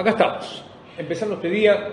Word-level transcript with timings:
Acá 0.00 0.12
estamos, 0.12 0.64
empezando 0.96 1.34
este 1.34 1.50
día. 1.50 1.90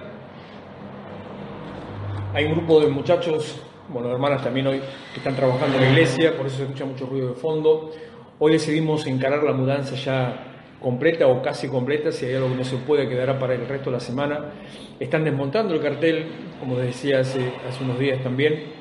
Hay 2.33 2.45
un 2.45 2.53
grupo 2.53 2.79
de 2.79 2.87
muchachos, 2.87 3.61
bueno, 3.89 4.09
hermanas 4.09 4.41
también 4.41 4.65
hoy, 4.67 4.79
que 5.11 5.17
están 5.17 5.35
trabajando 5.35 5.75
en 5.75 5.83
la 5.83 5.89
iglesia, 5.89 6.37
por 6.37 6.45
eso 6.45 6.55
se 6.55 6.63
escucha 6.63 6.85
mucho 6.85 7.05
ruido 7.05 7.27
de 7.27 7.35
fondo. 7.35 7.91
Hoy 8.39 8.53
decidimos 8.53 9.05
encarar 9.07 9.43
la 9.43 9.51
mudanza 9.51 9.95
ya 9.95 10.41
completa 10.81 11.27
o 11.27 11.41
casi 11.41 11.67
completa, 11.67 12.13
si 12.13 12.27
hay 12.27 12.35
algo 12.35 12.47
que 12.47 12.55
no 12.55 12.63
se 12.63 12.77
puede 12.77 13.09
quedará 13.09 13.37
para 13.37 13.55
el 13.55 13.67
resto 13.67 13.89
de 13.89 13.97
la 13.97 13.99
semana. 13.99 14.53
Están 14.97 15.25
desmontando 15.25 15.73
el 15.73 15.81
cartel, 15.81 16.27
como 16.61 16.77
decía 16.77 17.19
hace, 17.19 17.51
hace 17.67 17.83
unos 17.83 17.99
días 17.99 18.23
también, 18.23 18.71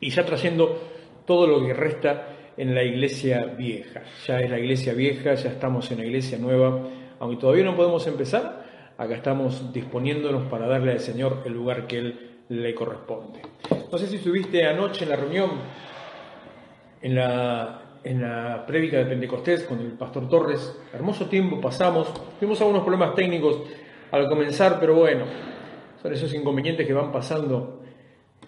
y 0.00 0.10
ya 0.10 0.26
trayendo 0.26 0.80
todo 1.24 1.46
lo 1.46 1.64
que 1.64 1.74
resta 1.74 2.26
en 2.56 2.74
la 2.74 2.82
iglesia 2.82 3.44
vieja. 3.56 4.02
Ya 4.26 4.40
es 4.40 4.50
la 4.50 4.58
iglesia 4.58 4.94
vieja, 4.94 5.34
ya 5.34 5.50
estamos 5.50 5.88
en 5.92 5.98
la 5.98 6.06
iglesia 6.06 6.38
nueva 6.38 6.95
aunque 7.18 7.40
todavía 7.40 7.64
no 7.64 7.76
podemos 7.76 8.06
empezar, 8.06 8.64
acá 8.98 9.14
estamos 9.14 9.72
disponiéndonos 9.72 10.48
para 10.48 10.66
darle 10.66 10.92
al 10.92 11.00
Señor 11.00 11.42
el 11.44 11.52
lugar 11.52 11.86
que 11.86 11.98
Él 11.98 12.30
le 12.48 12.74
corresponde. 12.74 13.40
No 13.90 13.98
sé 13.98 14.06
si 14.06 14.16
estuviste 14.16 14.66
anoche 14.66 15.04
en 15.04 15.10
la 15.10 15.16
reunión, 15.16 15.50
en 17.02 17.14
la, 17.14 17.82
en 18.04 18.22
la 18.22 18.64
prédica 18.66 18.98
de 18.98 19.06
Pentecostés 19.06 19.64
con 19.64 19.80
el 19.80 19.92
pastor 19.92 20.28
Torres. 20.28 20.78
Hermoso 20.92 21.26
tiempo 21.26 21.60
pasamos, 21.60 22.12
tuvimos 22.38 22.60
algunos 22.60 22.82
problemas 22.82 23.14
técnicos 23.14 23.62
al 24.10 24.28
comenzar, 24.28 24.78
pero 24.78 24.94
bueno, 24.94 25.24
son 26.00 26.12
esos 26.12 26.32
inconvenientes 26.34 26.86
que 26.86 26.92
van 26.92 27.10
pasando 27.10 27.82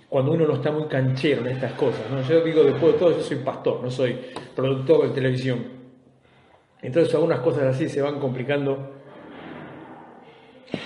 cuando 0.08 0.32
uno 0.32 0.47
no 0.47 0.55
está 0.55 0.70
muy 0.70 0.84
canchero 0.84 1.42
en 1.42 1.48
estas 1.48 1.72
cosas. 1.72 2.03
¿no? 2.10 2.22
Yo 2.22 2.41
digo, 2.42 2.62
después 2.62 2.94
de 2.94 2.98
todo, 2.98 3.10
yo 3.10 3.22
soy 3.22 3.38
pastor, 3.38 3.82
no 3.82 3.91
soy 3.91 4.19
productor 4.55 5.08
de 5.08 5.14
televisión. 5.14 5.77
Entonces 6.82 7.12
algunas 7.14 7.40
cosas 7.40 7.74
así 7.74 7.88
se 7.88 8.00
van 8.00 8.20
complicando, 8.20 8.92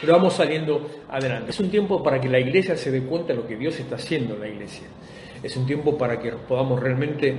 pero 0.00 0.14
vamos 0.14 0.34
saliendo 0.34 0.88
adelante. 1.08 1.50
Es 1.50 1.60
un 1.60 1.70
tiempo 1.70 2.02
para 2.02 2.20
que 2.20 2.28
la 2.28 2.38
iglesia 2.38 2.76
se 2.76 2.90
dé 2.90 3.02
cuenta 3.02 3.28
de 3.28 3.40
lo 3.40 3.46
que 3.46 3.56
Dios 3.56 3.78
está 3.78 3.96
haciendo 3.96 4.34
en 4.34 4.40
la 4.40 4.48
iglesia. 4.48 4.86
Es 5.42 5.56
un 5.56 5.66
tiempo 5.66 5.98
para 5.98 6.18
que 6.18 6.30
podamos 6.32 6.80
realmente 6.80 7.36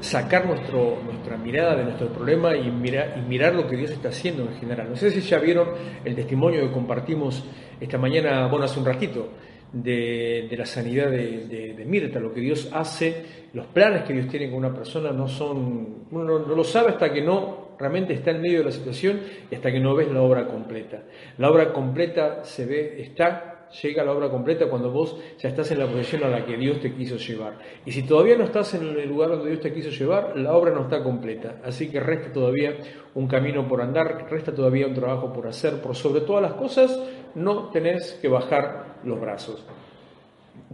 sacar 0.00 0.46
nuestro, 0.46 0.98
nuestra 1.04 1.36
mirada 1.36 1.76
de 1.76 1.84
nuestro 1.84 2.08
problema 2.08 2.56
y, 2.56 2.70
mirar, 2.70 3.16
y 3.18 3.28
mirar 3.28 3.54
lo 3.54 3.66
que 3.66 3.76
Dios 3.76 3.90
está 3.90 4.08
haciendo 4.08 4.44
en 4.44 4.54
general. 4.54 4.88
No 4.88 4.96
sé 4.96 5.10
si 5.10 5.20
ya 5.20 5.38
vieron 5.38 5.68
el 6.04 6.14
testimonio 6.14 6.62
que 6.62 6.72
compartimos 6.72 7.44
esta 7.78 7.98
mañana, 7.98 8.46
bueno, 8.46 8.64
hace 8.64 8.78
un 8.78 8.86
ratito, 8.86 9.28
de, 9.72 10.54
la 10.56 10.66
sanidad 10.66 11.10
de, 11.10 11.84
Mirta, 11.86 12.20
lo 12.20 12.32
que 12.32 12.40
Dios 12.40 12.68
hace, 12.72 13.24
los 13.52 13.66
planes 13.66 14.04
que 14.04 14.12
Dios 14.12 14.28
tiene 14.28 14.48
con 14.48 14.58
una 14.58 14.74
persona 14.74 15.10
no 15.10 15.28
son, 15.28 16.06
uno 16.10 16.38
no, 16.38 16.38
lo 16.38 16.64
sabe 16.64 16.90
hasta 16.90 17.12
que 17.12 17.22
no 17.22 17.59
realmente 17.80 18.12
está 18.12 18.30
en 18.30 18.42
medio 18.42 18.58
de 18.58 18.66
la 18.66 18.70
situación 18.70 19.20
y 19.50 19.54
hasta 19.54 19.72
que 19.72 19.80
no 19.80 19.94
ves 19.94 20.12
la 20.12 20.20
obra 20.20 20.46
completa. 20.46 21.02
La 21.38 21.50
obra 21.50 21.72
completa 21.72 22.44
se 22.44 22.66
ve, 22.66 23.00
está, 23.00 23.68
llega 23.82 24.04
la 24.04 24.12
obra 24.12 24.28
completa 24.28 24.68
cuando 24.68 24.90
vos 24.90 25.16
ya 25.38 25.48
estás 25.48 25.70
en 25.70 25.78
la 25.78 25.86
posición 25.86 26.24
a 26.24 26.28
la 26.28 26.44
que 26.44 26.56
Dios 26.56 26.80
te 26.80 26.92
quiso 26.92 27.16
llevar. 27.16 27.54
Y 27.86 27.92
si 27.92 28.02
todavía 28.02 28.36
no 28.36 28.44
estás 28.44 28.74
en 28.74 28.86
el 28.86 29.08
lugar 29.08 29.30
donde 29.30 29.48
Dios 29.48 29.62
te 29.62 29.72
quiso 29.72 29.90
llevar, 29.90 30.36
la 30.36 30.52
obra 30.52 30.72
no 30.72 30.82
está 30.82 31.02
completa. 31.02 31.56
Así 31.64 31.90
que 31.90 32.00
resta 32.00 32.30
todavía 32.32 32.76
un 33.14 33.26
camino 33.26 33.66
por 33.66 33.80
andar, 33.80 34.26
resta 34.30 34.54
todavía 34.54 34.86
un 34.86 34.94
trabajo 34.94 35.32
por 35.32 35.46
hacer, 35.46 35.80
por 35.80 35.96
sobre 35.96 36.20
todas 36.20 36.42
las 36.42 36.52
cosas, 36.52 37.00
no 37.34 37.70
tenés 37.70 38.18
que 38.20 38.28
bajar 38.28 38.98
los 39.04 39.18
brazos. 39.18 39.64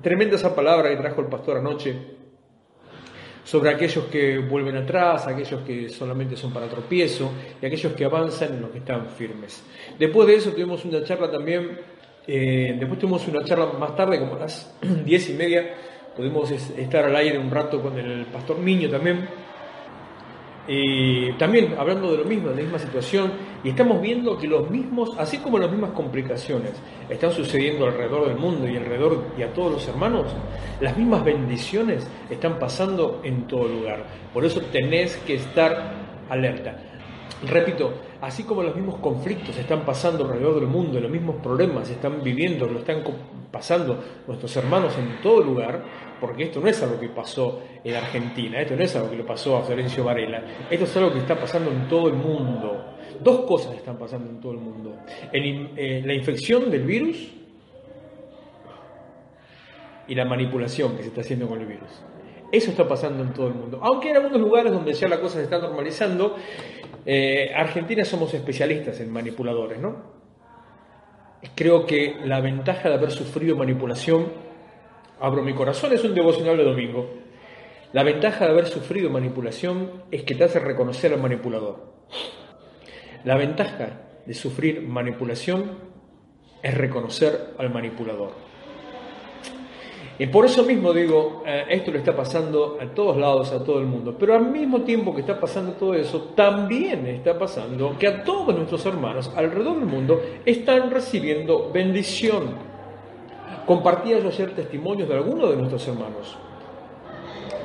Tremenda 0.03 0.35
esa 0.35 0.55
palabra 0.55 0.91
que 0.91 0.97
trajo 0.97 1.21
el 1.21 1.29
pastor 1.29 1.59
anoche 1.59 2.16
sobre 3.47 3.71
aquellos 3.71 4.07
que 4.07 4.39
vuelven 4.39 4.77
atrás, 4.77 5.29
aquellos 5.29 5.63
que 5.63 5.89
solamente 5.89 6.37
son 6.37 6.53
para 6.53 6.67
tropiezo 6.67 7.31
y 7.63 7.67
aquellos 7.67 7.93
que 7.93 8.05
avanzan 8.05 8.55
en 8.55 8.61
los 8.61 8.71
que 8.71 8.79
están 8.79 9.07
firmes. 9.11 9.63
Después 9.97 10.27
de 10.27 10.35
eso 10.35 10.51
tuvimos 10.51 10.85
una 10.85 11.05
charla 11.05 11.31
también, 11.31 11.79
eh, 12.27 12.75
después 12.77 12.99
tuvimos 12.99 13.27
una 13.29 13.45
charla 13.45 13.67
más 13.79 13.95
tarde, 13.95 14.19
como 14.19 14.35
a 14.35 14.41
las 14.41 14.75
diez 15.05 15.31
y 15.31 15.35
media, 15.35 15.75
pudimos 16.17 16.51
estar 16.51 17.05
al 17.05 17.15
aire 17.15 17.39
un 17.39 17.49
rato 17.49 17.81
con 17.81 17.97
el 17.97 18.27
pastor 18.27 18.59
Niño 18.59 18.91
también, 18.91 19.29
y 20.69 21.33
también 21.33 21.75
hablando 21.79 22.11
de 22.11 22.19
lo 22.19 22.25
mismo, 22.25 22.49
de 22.49 22.57
la 22.57 22.63
misma 22.63 22.79
situación, 22.79 23.33
y 23.63 23.71
estamos 23.71 24.01
viendo 24.01 24.37
que 24.37 24.47
los 24.47 24.69
mismos, 24.71 25.13
así 25.19 25.39
como 25.39 25.59
las 25.59 25.71
mismas 25.71 25.91
complicaciones 25.91 26.73
están 27.09 27.33
sucediendo 27.33 27.87
alrededor 27.87 28.29
del 28.29 28.37
mundo 28.37 28.69
y 28.69 28.77
alrededor 28.77 29.25
y 29.39 29.43
a 29.43 29.53
todos 29.53 29.73
los 29.73 29.89
hermanos, 29.89 30.27
las 30.81 30.97
mismas 30.97 31.25
bendiciones 31.25 32.09
están 32.31 32.59
pasando 32.59 33.21
en 33.25 33.47
todo 33.47 33.69
lugar. 33.69 34.05
Por 34.33 34.45
eso 34.45 34.61
tenés 34.73 35.17
que 35.19 35.35
estar 35.35 35.93
alerta. 36.29 36.77
Repito, 37.47 37.93
así 38.21 38.45
como 38.45 38.63
los 38.63 38.75
mismos 38.75 38.97
conflictos 38.97 39.57
están 39.59 39.85
pasando 39.85 40.25
alrededor 40.25 40.55
del 40.57 40.69
mundo, 40.69 40.99
los 40.99 41.11
mismos 41.11 41.37
problemas 41.43 41.91
están 41.91 42.23
viviendo, 42.23 42.67
lo 42.67 42.79
están 42.79 43.03
pasando 43.53 43.99
nuestros 44.27 44.57
hermanos 44.57 44.97
en 44.99 45.21
todo 45.23 45.43
lugar, 45.43 45.83
porque 46.21 46.45
esto 46.45 46.61
no 46.61 46.69
es 46.69 46.83
algo 46.83 46.99
que 46.99 47.09
pasó 47.09 47.63
en 47.85 47.95
Argentina, 47.95 48.61
esto 48.61 48.77
no 48.77 48.83
es 48.83 48.95
algo 48.97 49.11
que 49.11 49.17
le 49.17 49.25
pasó 49.25 49.57
a 49.57 49.63
Florencio 49.63 50.05
Varela, 50.05 50.43
esto 50.71 50.85
es 50.85 50.97
algo 50.97 51.13
que 51.13 51.19
está 51.19 51.39
pasando 51.39 51.71
en 51.71 51.89
todo 51.89 52.09
el 52.09 52.15
mundo. 52.15 52.95
Dos 53.21 53.41
cosas 53.43 53.75
están 53.75 53.99
pasando 53.99 54.31
en 54.31 54.41
todo 54.41 54.53
el 54.53 54.59
mundo. 54.59 54.97
Eh, 55.33 56.03
la 56.05 56.15
infección 56.15 56.71
del 56.71 56.83
virus 56.83 57.33
y 60.09 60.15
la 60.15 60.25
manipulación 60.25 60.97
que 60.97 61.03
se 61.03 61.09
está 61.09 61.23
haciendo 61.23 61.49
con 61.49 61.61
el 61.61 61.67
virus. 61.67 61.89
Eso 62.53 62.71
está 62.71 62.87
pasando 62.87 63.23
en 63.23 63.33
todo 63.33 63.49
el 63.49 63.55
mundo. 63.55 63.81
Aunque 63.83 64.11
en 64.11 64.17
algunos 64.17 64.41
lugares 64.41 64.73
donde 64.73 64.93
ya 64.93 65.09
la 65.09 65.21
cosa 65.21 65.37
se 65.39 65.45
está 65.45 65.59
normalizando, 65.59 66.37
eh, 67.05 67.53
Argentina 67.55 68.05
somos 68.05 68.33
especialistas 68.35 69.01
en 69.01 69.11
manipuladores, 69.11 69.79
¿no? 69.79 70.17
Creo 71.55 71.87
que 71.87 72.17
la 72.25 72.41
ventaja 72.41 72.89
de 72.89 72.95
haber 72.97 73.11
sufrido 73.11 73.57
manipulación 73.57 74.46
Abro 75.19 75.43
mi 75.43 75.55
corazón 75.55 75.93
es 75.93 76.05
un 76.05 76.15
devocional 76.15 76.59
de 76.59 76.65
domingo. 76.65 77.09
La 77.93 78.03
ventaja 78.03 78.45
de 78.45 78.51
haber 78.51 78.67
sufrido 78.67 79.09
manipulación 79.09 80.03
es 80.11 80.25
que 80.25 80.35
te 80.35 80.45
hace 80.45 80.59
reconocer 80.59 81.13
al 81.15 81.21
manipulador. 81.21 81.95
La 83.25 83.37
ventaja 83.37 84.03
de 84.27 84.35
sufrir 84.35 84.83
manipulación 84.83 85.79
es 86.63 86.75
reconocer 86.77 87.55
al 87.57 87.73
manipulador. 87.73 88.33
Y 90.19 90.27
por 90.27 90.45
eso 90.45 90.65
mismo 90.65 90.93
digo, 90.93 91.43
eh, 91.47 91.65
esto 91.71 91.91
le 91.91 91.99
está 91.99 92.15
pasando 92.15 92.79
a 92.81 92.87
todos 92.87 93.17
lados, 93.17 93.53
a 93.53 93.63
todo 93.65 93.81
el 93.81 93.87
mundo. 93.87 94.17
Pero 94.19 94.35
al 94.35 94.51
mismo 94.51 94.83
tiempo 94.83 95.15
que 95.15 95.21
está 95.21 95.39
pasando 95.39 95.73
todo 95.73 95.95
eso, 95.95 96.33
también 96.35 97.07
está 97.07 97.39
pasando 97.39 97.97
que 97.99 98.07
a 98.07 98.23
todos 98.23 98.55
nuestros 98.55 98.85
hermanos 98.87 99.31
alrededor 99.35 99.79
del 99.79 99.87
mundo 99.87 100.21
están 100.45 100.91
recibiendo 100.91 101.71
bendición. 101.71 102.76
Compartía 103.67 104.21
yo 104.21 104.29
ayer 104.29 104.55
testimonios 104.55 105.09
de 105.09 105.15
algunos 105.17 105.51
de 105.51 105.57
nuestros 105.57 105.89
hermanos. 105.89 106.39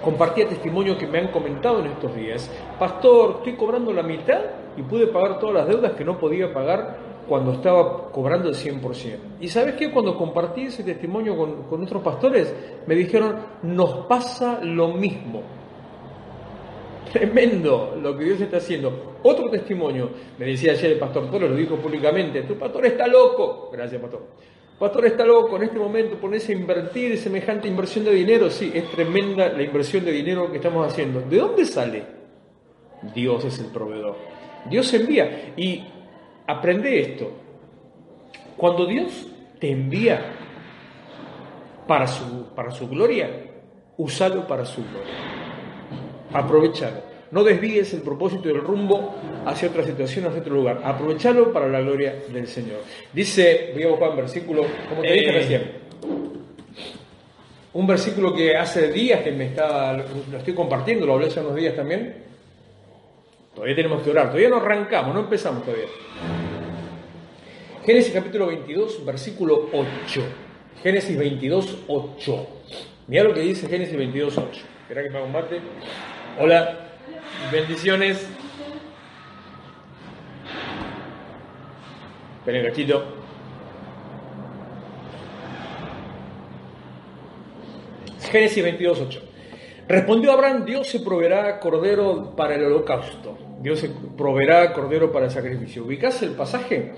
Compartía 0.04 0.50
testimonios 0.50 0.98
que 0.98 1.06
me 1.06 1.20
han 1.20 1.28
comentado 1.28 1.80
en 1.80 1.92
estos 1.92 2.16
días. 2.16 2.50
Pastor, 2.80 3.36
estoy 3.38 3.56
cobrando 3.56 3.94
la 3.94 4.02
mitad 4.02 4.42
y 4.76 4.82
pude 4.82 5.06
pagar 5.08 5.38
todas 5.40 5.56
las 5.56 5.68
deudas 5.68 5.92
que 5.92 6.04
no 6.04 6.18
podía 6.18 6.52
pagar 6.52 6.98
cuando 7.28 7.52
estaba 7.52 8.10
cobrando 8.12 8.50
el 8.50 8.56
100%. 8.56 9.18
Y 9.42 9.48
sabes 9.48 9.76
qué, 9.76 9.92
cuando 9.92 10.18
compartí 10.18 10.64
ese 10.64 10.84
testimonio 10.84 11.38
con, 11.38 11.78
nuestros 11.78 12.02
pastores, 12.02 12.52
me 12.88 12.96
dijeron, 12.96 13.36
nos 13.62 14.08
pasa 14.08 14.60
lo 14.64 14.88
mismo. 14.88 15.44
Tremendo 17.14 17.96
lo 18.02 18.18
que 18.18 18.24
Dios 18.24 18.42
está 18.42 18.58
haciendo. 18.58 19.18
Otro 19.22 19.52
testimonio, 19.52 20.10
me 20.40 20.48
decía 20.48 20.72
ayer 20.72 20.94
el 20.94 21.00
pastor 21.00 21.30
Torres, 21.30 21.52
lo 21.52 21.56
dijo 21.56 21.76
públicamente, 21.76 22.42
tu 22.42 22.58
pastor 22.58 22.88
está 22.88 23.06
loco. 23.06 23.70
Gracias, 23.72 24.02
pastor. 24.02 24.22
Pastor 24.82 25.06
está 25.06 25.24
loco 25.24 25.58
en 25.58 25.62
este 25.62 25.78
momento, 25.78 26.18
ponerse 26.18 26.54
a 26.54 26.56
invertir 26.56 27.16
semejante 27.20 27.68
inversión 27.68 28.04
de 28.04 28.16
dinero. 28.16 28.50
Sí, 28.50 28.72
es 28.74 28.90
tremenda 28.90 29.48
la 29.50 29.62
inversión 29.62 30.04
de 30.04 30.12
dinero 30.12 30.50
que 30.50 30.58
estamos 30.58 30.92
haciendo. 30.92 31.22
¿De 31.22 31.38
dónde 31.38 31.66
sale? 31.66 32.04
Dios 33.14 33.46
es 33.46 33.60
el 33.60 33.68
proveedor. 33.68 34.18
Dios 34.68 34.92
envía. 34.96 35.54
Y 35.56 35.86
aprende 36.48 37.00
esto. 37.00 37.32
Cuando 38.58 38.88
Dios 38.88 39.28
te 39.60 39.70
envía 39.70 40.20
para 41.86 42.08
su, 42.08 42.48
para 42.56 42.72
su 42.72 42.90
gloria, 42.90 43.30
úsalo 43.98 44.48
para 44.48 44.66
su 44.66 44.82
gloria. 44.82 45.14
Aprovechalo. 46.34 47.11
No 47.32 47.44
desvíes 47.44 47.94
el 47.94 48.02
propósito 48.02 48.50
del 48.50 48.60
rumbo 48.60 49.16
hacia 49.46 49.70
otra 49.70 49.84
situación, 49.84 50.26
hacia 50.26 50.42
otro 50.42 50.54
lugar. 50.54 50.82
Aprovechalo 50.84 51.54
para 51.54 51.68
la 51.68 51.80
gloria 51.80 52.16
del 52.32 52.46
Señor. 52.48 52.80
Dice, 53.14 53.72
voy 53.74 53.84
a 53.84 53.88
buscar 53.88 54.10
un 54.10 54.18
versículo, 54.18 54.66
como 54.90 55.02
te 55.02 55.14
dije 55.14 55.30
Eh. 55.30 55.32
recién. 55.32 55.72
Un 57.74 57.88
versículo 57.88 58.36
que 58.36 58.58
hace 58.58 58.92
días 58.92 59.22
que 59.22 59.32
me 59.32 59.46
está, 59.46 59.94
lo 59.94 60.38
estoy 60.38 60.54
compartiendo, 60.54 61.06
lo 61.06 61.14
hablé 61.14 61.28
hace 61.28 61.40
unos 61.40 61.56
días 61.56 61.74
también. 61.74 62.16
Todavía 63.56 63.76
tenemos 63.78 64.02
que 64.04 64.10
orar, 64.10 64.28
todavía 64.28 64.50
no 64.50 64.58
arrancamos, 64.58 65.14
no 65.14 65.22
empezamos 65.22 65.64
todavía. 65.64 65.86
Génesis 67.86 68.14
capítulo 68.14 68.48
22, 68.48 69.06
versículo 69.06 69.70
8. 69.74 70.22
Génesis 70.84 71.18
22, 71.18 71.78
8. 71.88 72.48
Mira 73.08 73.24
lo 73.24 73.34
que 73.34 73.40
dice 73.40 73.68
Génesis 73.70 73.96
22, 73.98 74.38
8. 74.38 74.62
Espera 74.82 75.04
que 75.04 75.10
me 75.10 75.18
haga 75.18 75.26
un 75.26 75.32
mate. 75.32 75.60
Hola, 76.40 76.81
bendiciones. 77.52 78.28
Esperen, 82.40 82.66
gachito. 82.66 83.04
Génesis 88.32 88.64
22, 88.64 89.02
8. 89.02 89.22
Respondió 89.88 90.32
Abraham, 90.32 90.64
Dios 90.64 90.88
se 90.88 91.02
proveerá 91.02 91.60
cordero 91.60 92.34
para 92.36 92.56
el 92.56 92.64
holocausto. 92.64 93.38
Dios 93.62 93.80
se 93.80 93.90
proveerá 93.90 94.72
cordero 94.74 95.12
para 95.12 95.26
el 95.26 95.32
sacrificio. 95.32 95.84
¿Ubicás 95.84 96.22
el 96.24 96.32
pasaje? 96.32 96.94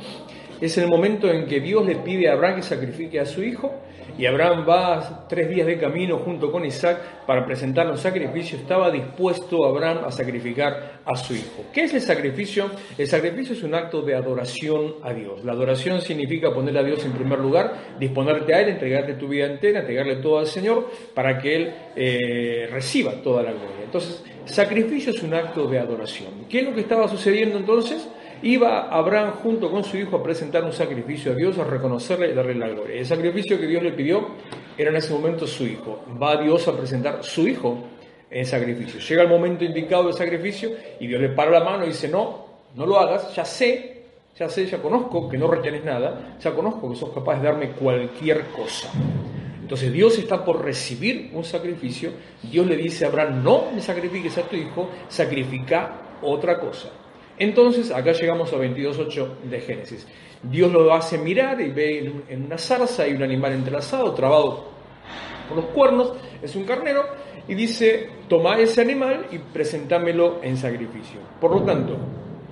Es 0.62 0.78
el 0.78 0.88
momento 0.88 1.30
en 1.30 1.48
que 1.48 1.60
Dios 1.60 1.86
le 1.86 1.96
pide 1.96 2.30
a 2.30 2.34
Abraham 2.34 2.58
que 2.58 2.62
sacrifique 2.62 3.20
a 3.20 3.26
su 3.26 3.44
hijo 3.44 3.74
y 4.18 4.26
Abraham 4.26 4.66
va 4.68 5.26
tres 5.28 5.50
días 5.50 5.66
de 5.66 5.80
camino 5.80 6.20
junto 6.20 6.52
con 6.52 6.66
Isaac 6.66 7.26
para 7.26 7.46
presentar 7.46 7.90
un 7.90 7.98
sacrificio. 7.98 8.58
Estaba 8.58 8.92
dispuesto 8.92 9.66
Abraham 9.66 10.06
a 10.06 10.12
sacrificar 10.12 11.02
a 11.06 11.16
su 11.16 11.34
hijo. 11.34 11.66
¿Qué 11.74 11.84
es 11.84 11.94
el 11.94 12.02
sacrificio? 12.02 12.70
El 12.98 13.08
sacrificio 13.08 13.54
es 13.54 13.64
un 13.64 13.76
acto 13.76 14.02
de 14.02 14.16
adoración 14.16 14.96
a 15.04 15.14
Dios. 15.14 15.44
La 15.44 15.54
adoración 15.54 16.02
significa 16.02 16.54
poner 16.54 16.78
a 16.78 16.84
Dios 16.84 17.04
en 17.06 17.14
primer 17.14 17.40
lugar, 17.40 17.96
disponerte 18.00 18.54
a 18.54 18.62
Él, 18.62 18.70
entregarte 18.70 19.14
tu 19.16 19.28
vida 19.28 19.46
entera, 19.46 19.80
entregarle 19.80 20.18
todo 20.18 20.40
al 20.40 20.48
Señor 20.48 20.90
para 21.14 21.40
que 21.40 21.56
Él 21.56 21.74
eh, 21.96 22.68
reciba 22.72 23.14
toda 23.24 23.44
la 23.44 23.52
gloria. 23.52 23.84
Entonces, 23.86 24.24
sacrificio 24.46 25.12
es 25.12 25.24
un 25.24 25.34
acto 25.34 25.68
de 25.68 25.80
adoración. 25.80 26.46
¿Qué 26.50 26.60
es 26.60 26.66
lo 26.66 26.74
que 26.74 26.82
estaba 26.82 27.08
sucediendo 27.08 27.58
entonces? 27.58 28.08
Iba 28.44 28.90
Abraham 28.90 29.36
junto 29.42 29.72
con 29.72 29.86
su 29.86 29.96
hijo 29.96 30.18
a 30.18 30.24
presentar 30.24 30.66
un 30.66 30.74
sacrificio 30.74 31.32
a 31.32 31.36
Dios, 31.36 31.58
a 31.58 31.64
reconocerle 31.64 32.30
y 32.30 32.34
darle 32.34 32.56
la 32.56 32.68
gloria. 32.68 33.00
El 33.00 33.06
sacrificio 33.06 33.58
que 33.58 33.66
Dios 33.66 33.82
le 33.82 33.94
pidió 33.94 34.28
era 34.78 34.90
en 34.90 34.98
ese 34.98 35.14
momento 35.14 35.48
su 35.48 35.66
hijo. 35.66 36.04
Va 36.22 36.36
Dios 36.36 36.68
a 36.68 36.76
presentar 36.76 37.24
su 37.24 37.48
hijo 37.48 37.86
en 38.30 38.46
sacrificio. 38.46 39.00
Llega 39.00 39.22
el 39.22 39.30
momento 39.30 39.64
indicado 39.64 40.08
del 40.08 40.14
sacrificio 40.14 40.72
y 41.00 41.08
Dios 41.08 41.22
le 41.22 41.30
para 41.30 41.52
la 41.52 41.64
mano 41.64 41.86
y 41.86 41.90
dice, 41.90 42.10
no, 42.10 42.46
no 42.76 42.86
lo 42.86 43.00
hagas, 43.00 43.34
ya 43.34 43.46
sé, 43.46 44.04
ya 44.38 44.50
sé, 44.50 44.66
ya 44.66 44.82
conozco 44.82 45.30
que 45.30 45.38
no 45.38 45.48
retenes 45.48 45.86
nada, 45.86 46.36
ya 46.38 46.52
conozco 46.52 46.90
que 46.90 46.98
sos 46.98 47.12
capaz 47.12 47.38
de 47.38 47.48
darme 47.48 47.70
cualquier 47.70 48.48
cosa. 48.48 48.92
Entonces 49.62 49.94
Dios 49.94 50.18
está 50.18 50.44
por 50.44 50.62
recibir 50.62 51.32
un 51.34 51.46
sacrificio, 51.46 52.12
Dios 52.42 52.68
le 52.68 52.76
dice 52.76 53.06
a 53.06 53.08
Abraham, 53.08 53.42
no 53.42 53.72
me 53.74 53.80
sacrifiques 53.80 54.38
a 54.38 54.42
tu 54.42 54.58
hijo, 54.58 54.90
sacrifica 55.08 56.18
otra 56.22 56.60
cosa. 56.60 56.90
Entonces, 57.40 57.92
acá 57.92 58.12
llegamos 58.12 58.54
a 58.54 58.58
22.8 58.58 59.40
de 59.50 59.60
Génesis. 59.62 60.08
Dios 60.44 60.72
lo 60.72 60.94
hace 60.94 61.18
mirar 61.18 61.60
y 61.62 61.72
ve 61.72 62.12
en 62.30 62.46
una 62.46 62.58
zarza 62.58 63.04
hay 63.04 63.14
un 63.14 63.24
animal 63.24 63.54
entrelazado, 63.54 64.14
trabado 64.14 64.74
por 65.48 65.58
los 65.58 65.66
cuernos, 65.68 66.14
es 66.42 66.56
un 66.56 66.64
carnero, 66.66 67.06
y 67.48 67.56
dice, 67.56 68.10
toma 68.28 68.58
ese 68.60 68.82
animal 68.82 69.28
y 69.32 69.38
presentámelo 69.38 70.40
en 70.44 70.58
sacrificio. 70.58 71.20
Por 71.40 71.52
lo 71.52 71.64
tanto, 71.64 71.98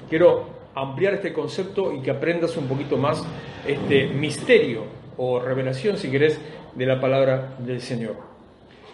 quiero 0.10 0.62
ampliar 0.76 1.16
este 1.16 1.34
concepto 1.34 1.94
y 1.94 2.02
que 2.02 2.12
aprendas 2.12 2.56
un 2.58 2.68
poquito 2.68 2.98
más 2.98 3.26
este 3.66 4.08
misterio 4.08 4.84
o 5.18 5.40
revelación, 5.40 5.98
si 5.98 6.10
querés, 6.10 6.40
de 6.76 6.86
la 6.86 7.00
palabra 7.00 7.56
del 7.60 7.82
Señor. 7.82 8.16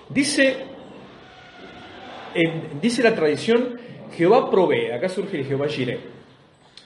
Dice, 0.09 0.57
dice 2.81 3.03
la 3.03 3.15
tradición, 3.15 3.79
Jehová 4.15 4.49
provee, 4.49 4.91
acá 4.91 5.09
surge 5.09 5.37
el 5.37 5.45
Jehová 5.45 5.67
Jireh. 5.67 5.99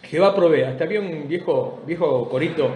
Jehová 0.03 0.35
provee, 0.35 0.63
hasta 0.63 0.83
había 0.83 1.00
un 1.00 1.27
viejo, 1.27 1.81
viejo 1.85 2.27
corito 2.29 2.69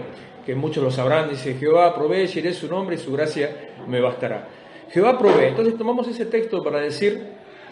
que 0.44 0.54
muchos 0.54 0.82
lo 0.82 0.90
sabrán, 0.90 1.28
dice, 1.28 1.54
Jehová 1.54 1.94
provee, 1.94 2.28
Jireh 2.28 2.52
su 2.52 2.68
nombre 2.68 2.96
y 2.96 2.98
su 2.98 3.12
gracia 3.12 3.74
me 3.88 4.00
bastará. 4.00 4.48
Jehová 4.90 5.18
provee, 5.18 5.46
entonces 5.46 5.76
tomamos 5.76 6.06
ese 6.08 6.26
texto 6.26 6.62
para 6.62 6.80
decir 6.80 7.20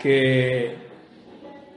que 0.02 0.74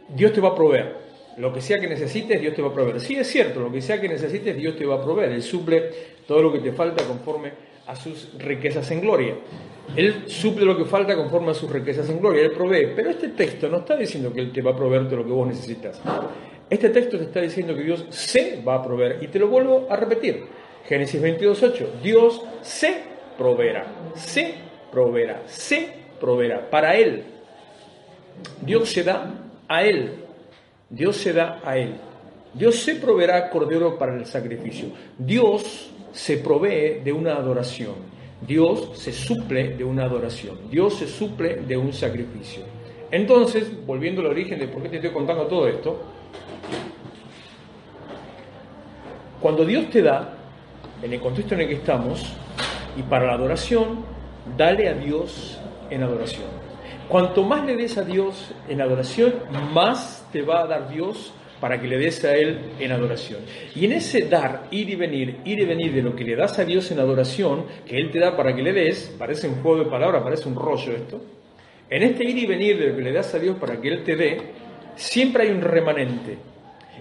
Dios 0.09 0.33
te 0.33 0.41
va 0.41 0.49
a 0.49 0.55
proveer. 0.55 1.07
Lo 1.37 1.53
que 1.53 1.61
sea 1.61 1.77
que 1.77 1.87
necesites, 1.87 2.41
Dios 2.41 2.55
te 2.55 2.63
va 2.63 2.69
a 2.69 2.73
proveer. 2.73 2.99
Sí, 2.99 3.15
es 3.15 3.27
cierto, 3.27 3.59
lo 3.59 3.71
que 3.71 3.79
sea 3.79 4.01
que 4.01 4.09
necesites, 4.09 4.57
Dios 4.57 4.75
te 4.75 4.85
va 4.85 4.95
a 4.95 5.03
proveer. 5.03 5.31
Él 5.33 5.43
suple 5.43 5.91
todo 6.25 6.41
lo 6.41 6.51
que 6.51 6.59
te 6.59 6.71
falta 6.71 7.03
conforme 7.05 7.51
a 7.87 7.95
sus 7.95 8.29
riquezas 8.37 8.89
en 8.91 9.01
gloria. 9.01 9.35
Él 9.95 10.25
suple 10.27 10.65
lo 10.65 10.77
que 10.77 10.85
falta 10.85 11.15
conforme 11.15 11.51
a 11.51 11.53
sus 11.53 11.71
riquezas 11.71 12.09
en 12.09 12.19
gloria. 12.19 12.43
Él 12.43 12.51
provee. 12.51 12.91
Pero 12.95 13.09
este 13.09 13.29
texto 13.29 13.69
no 13.69 13.77
está 13.77 13.95
diciendo 13.95 14.31
que 14.33 14.41
Él 14.41 14.51
te 14.51 14.61
va 14.61 14.71
a 14.71 14.75
proveer 14.75 15.05
todo 15.05 15.17
lo 15.17 15.25
que 15.25 15.31
vos 15.31 15.47
necesitas. 15.47 16.01
Este 16.69 16.89
texto 16.89 17.17
te 17.17 17.23
está 17.23 17.41
diciendo 17.41 17.73
que 17.73 17.83
Dios 17.83 18.05
se 18.09 18.61
va 18.61 18.75
a 18.75 18.83
proveer. 18.83 19.19
Y 19.21 19.27
te 19.27 19.39
lo 19.39 19.47
vuelvo 19.47 19.87
a 19.89 19.95
repetir. 19.95 20.43
Génesis 20.85 21.21
22.8. 21.21 22.01
Dios 22.03 22.41
se 22.61 23.01
proveerá. 23.37 23.85
Se 24.15 24.55
proveerá. 24.91 25.43
Se 25.45 25.89
proveerá. 26.19 26.69
Para 26.69 26.95
Él. 26.95 27.23
Dios 28.61 28.89
se 28.89 29.03
da 29.03 29.33
a 29.67 29.83
Él. 29.83 30.11
Dios 30.89 31.15
se 31.15 31.31
da 31.31 31.61
a 31.63 31.77
Él. 31.77 31.95
Dios 32.53 32.75
se 32.75 32.95
proveerá 32.95 33.49
cordero 33.49 33.97
para 33.97 34.15
el 34.15 34.25
sacrificio. 34.25 34.89
Dios 35.17 35.91
se 36.17 36.37
provee 36.37 37.01
de 37.03 37.13
una 37.13 37.35
adoración. 37.35 37.93
Dios 38.41 38.89
se 38.95 39.13
suple 39.13 39.75
de 39.75 39.83
una 39.83 40.05
adoración. 40.05 40.57
Dios 40.69 40.95
se 40.95 41.07
suple 41.07 41.57
de 41.57 41.77
un 41.77 41.93
sacrificio. 41.93 42.63
Entonces, 43.11 43.85
volviendo 43.85 44.21
al 44.21 44.27
origen 44.27 44.57
de 44.57 44.67
por 44.67 44.81
qué 44.81 44.89
te 44.89 44.95
estoy 44.95 45.11
contando 45.11 45.45
todo 45.45 45.67
esto, 45.67 46.01
cuando 49.39 49.63
Dios 49.63 49.91
te 49.91 50.01
da, 50.01 50.33
en 51.03 51.13
el 51.13 51.19
contexto 51.19 51.53
en 51.53 51.61
el 51.61 51.67
que 51.67 51.75
estamos, 51.75 52.33
y 52.97 53.03
para 53.03 53.27
la 53.27 53.33
adoración, 53.33 54.03
dale 54.57 54.89
a 54.89 54.93
Dios 54.93 55.59
en 55.91 56.01
adoración. 56.01 56.47
Cuanto 57.07 57.43
más 57.43 57.63
le 57.63 57.75
des 57.75 57.95
a 57.95 58.01
Dios 58.01 58.55
en 58.67 58.81
adoración, 58.81 59.35
más 59.71 60.27
te 60.31 60.41
va 60.41 60.61
a 60.61 60.67
dar 60.67 60.89
Dios 60.89 61.31
para 61.59 61.79
que 61.79 61.87
le 61.87 61.97
des 61.97 62.23
a 62.25 62.35
Él 62.35 62.57
en 62.79 62.91
adoración. 62.91 63.39
Y 63.75 63.85
en 63.85 63.93
ese 63.93 64.21
dar, 64.21 64.67
ir 64.71 64.89
y 64.89 64.95
venir, 64.95 65.37
ir 65.45 65.59
y 65.59 65.65
venir 65.65 65.93
de 65.93 66.01
lo 66.01 66.15
que 66.15 66.23
le 66.23 66.35
das 66.35 66.59
a 66.59 66.65
Dios 66.65 66.91
en 66.91 66.99
adoración, 66.99 67.65
que 67.85 67.97
Él 67.97 68.11
te 68.11 68.19
da 68.19 68.35
para 68.35 68.55
que 68.55 68.61
le 68.61 68.73
des, 68.73 69.15
parece 69.17 69.47
un 69.47 69.61
juego 69.61 69.83
de 69.83 69.89
palabras, 69.89 70.23
parece 70.23 70.47
un 70.47 70.55
rollo 70.55 70.93
esto, 70.93 71.21
en 71.89 72.03
este 72.03 72.23
ir 72.23 72.37
y 72.37 72.45
venir 72.45 72.77
de 72.77 72.87
lo 72.87 72.95
que 72.95 73.01
le 73.01 73.11
das 73.11 73.33
a 73.33 73.39
Dios 73.39 73.57
para 73.57 73.79
que 73.79 73.87
Él 73.87 74.03
te 74.03 74.15
dé, 74.15 74.37
siempre 74.95 75.43
hay 75.43 75.51
un 75.51 75.61
remanente. 75.61 76.37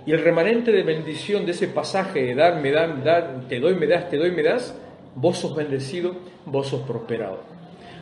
Y 0.06 0.12
el 0.12 0.22
remanente 0.22 0.70
de 0.70 0.84
bendición 0.84 1.44
de 1.44 1.52
ese 1.52 1.68
pasaje 1.68 2.22
de 2.22 2.34
dar, 2.34 2.60
me 2.60 2.70
dan, 2.70 3.02
dar, 3.02 3.48
te 3.48 3.58
doy, 3.58 3.74
me 3.74 3.86
das, 3.86 4.08
te 4.08 4.16
doy, 4.16 4.30
me 4.30 4.42
das, 4.42 4.74
vos 5.16 5.38
sos 5.38 5.56
bendecido, 5.56 6.14
vos 6.44 6.68
sos 6.68 6.82
prosperado. 6.82 7.42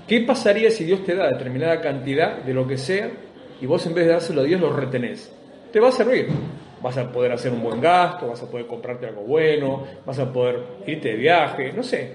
¿Qué 0.07 0.21
pasaría 0.21 0.71
si 0.71 0.85
Dios 0.85 1.03
te 1.05 1.15
da 1.15 1.29
determinada 1.29 1.81
cantidad 1.81 2.43
de 2.43 2.53
lo 2.53 2.69
que 2.69 2.77
sea 2.77 3.11
y 3.61 3.65
vos 3.65 3.87
en 3.87 3.95
vez 3.95 4.05
de 4.05 4.13
dárselo 4.13 4.43
a 4.43 4.45
Dios 4.45 4.61
lo 4.61 4.71
retenés? 4.71 5.33
Te 5.75 5.81
va 5.81 5.89
a 5.89 5.93
servir. 5.93 6.29
Vas 6.81 6.97
a 6.99 7.11
poder 7.11 7.33
hacer 7.33 7.51
un 7.51 7.61
buen 7.61 7.81
gasto, 7.81 8.29
vas 8.29 8.41
a 8.41 8.49
poder 8.49 8.65
comprarte 8.65 9.07
algo 9.07 9.23
bueno, 9.23 9.83
vas 10.07 10.21
a 10.21 10.33
poder 10.33 10.63
irte 10.87 11.09
de 11.09 11.17
viaje, 11.17 11.73
no 11.73 11.83
sé. 11.83 12.13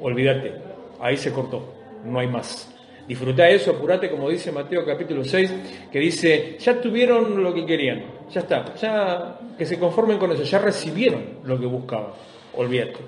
Olvídate, 0.00 0.52
ahí 1.00 1.16
se 1.16 1.32
cortó, 1.32 1.74
no 2.04 2.20
hay 2.20 2.28
más. 2.28 2.72
Disfruta 3.08 3.48
eso, 3.48 3.72
apurate, 3.72 4.08
como 4.08 4.30
dice 4.30 4.52
Mateo 4.52 4.86
capítulo 4.86 5.24
6, 5.24 5.52
que 5.90 5.98
dice, 5.98 6.56
ya 6.60 6.80
tuvieron 6.80 7.42
lo 7.42 7.52
que 7.52 7.66
querían, 7.66 8.04
ya 8.30 8.42
está, 8.42 8.72
ya 8.76 9.36
que 9.58 9.66
se 9.66 9.76
conformen 9.76 10.18
con 10.18 10.30
eso, 10.30 10.44
ya 10.44 10.60
recibieron 10.60 11.40
lo 11.44 11.58
que 11.58 11.66
buscaban, 11.66 12.10
olvídate. 12.56 13.00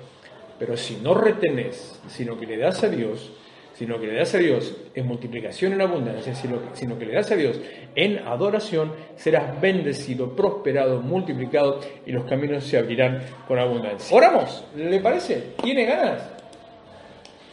Pero 0.59 0.75
si 0.75 0.97
no 0.97 1.13
retenés, 1.13 2.01
sino 2.09 2.37
que 2.37 2.47
le 2.47 2.57
das 2.57 2.83
a 2.83 2.89
Dios, 2.89 3.31
sino 3.77 3.99
que 3.99 4.07
le 4.07 4.15
das 4.15 4.33
a 4.33 4.39
Dios 4.39 4.75
en 4.95 5.05
multiplicación 5.05 5.73
en 5.73 5.81
abundancia, 5.81 6.33
sino, 6.33 6.59
sino 6.73 6.97
que 6.97 7.05
le 7.05 7.13
das 7.13 7.31
a 7.31 7.35
Dios 7.35 7.59
en 7.93 8.17
adoración, 8.19 8.91
serás 9.15 9.61
bendecido, 9.61 10.35
prosperado, 10.35 10.99
multiplicado 10.99 11.79
y 12.05 12.11
los 12.11 12.25
caminos 12.25 12.63
se 12.63 12.79
abrirán 12.79 13.21
con 13.47 13.59
abundancia. 13.59 14.17
Oramos, 14.17 14.65
¿le 14.75 14.99
parece? 14.99 15.53
¿Tiene 15.61 15.85
ganas? 15.85 16.27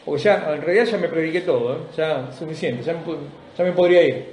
Porque 0.03 0.23
ya, 0.23 0.53
en 0.53 0.61
realidad 0.63 0.85
ya 0.85 0.97
me 0.97 1.07
prediqué 1.09 1.41
todo, 1.41 1.75
¿eh? 1.75 1.79
ya 1.95 2.31
suficiente, 2.31 2.83
ya 2.83 2.93
me, 2.93 2.99
ya 3.55 3.63
me 3.63 3.71
podría 3.71 4.07
ir. 4.07 4.25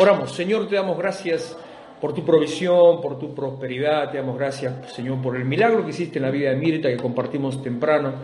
Oramos, 0.00 0.32
Señor, 0.32 0.66
te 0.66 0.76
damos 0.76 0.96
gracias 0.96 1.56
por 2.00 2.14
tu 2.14 2.24
provisión, 2.24 3.00
por 3.00 3.18
tu 3.18 3.34
prosperidad, 3.34 4.10
te 4.10 4.18
damos 4.18 4.38
gracias, 4.38 4.92
Señor, 4.92 5.20
por 5.20 5.36
el 5.36 5.44
milagro 5.44 5.84
que 5.84 5.90
hiciste 5.90 6.18
en 6.18 6.24
la 6.24 6.30
vida 6.30 6.50
de 6.50 6.56
Mirta 6.56 6.88
que 6.88 6.96
compartimos 6.96 7.62
temprano. 7.62 8.14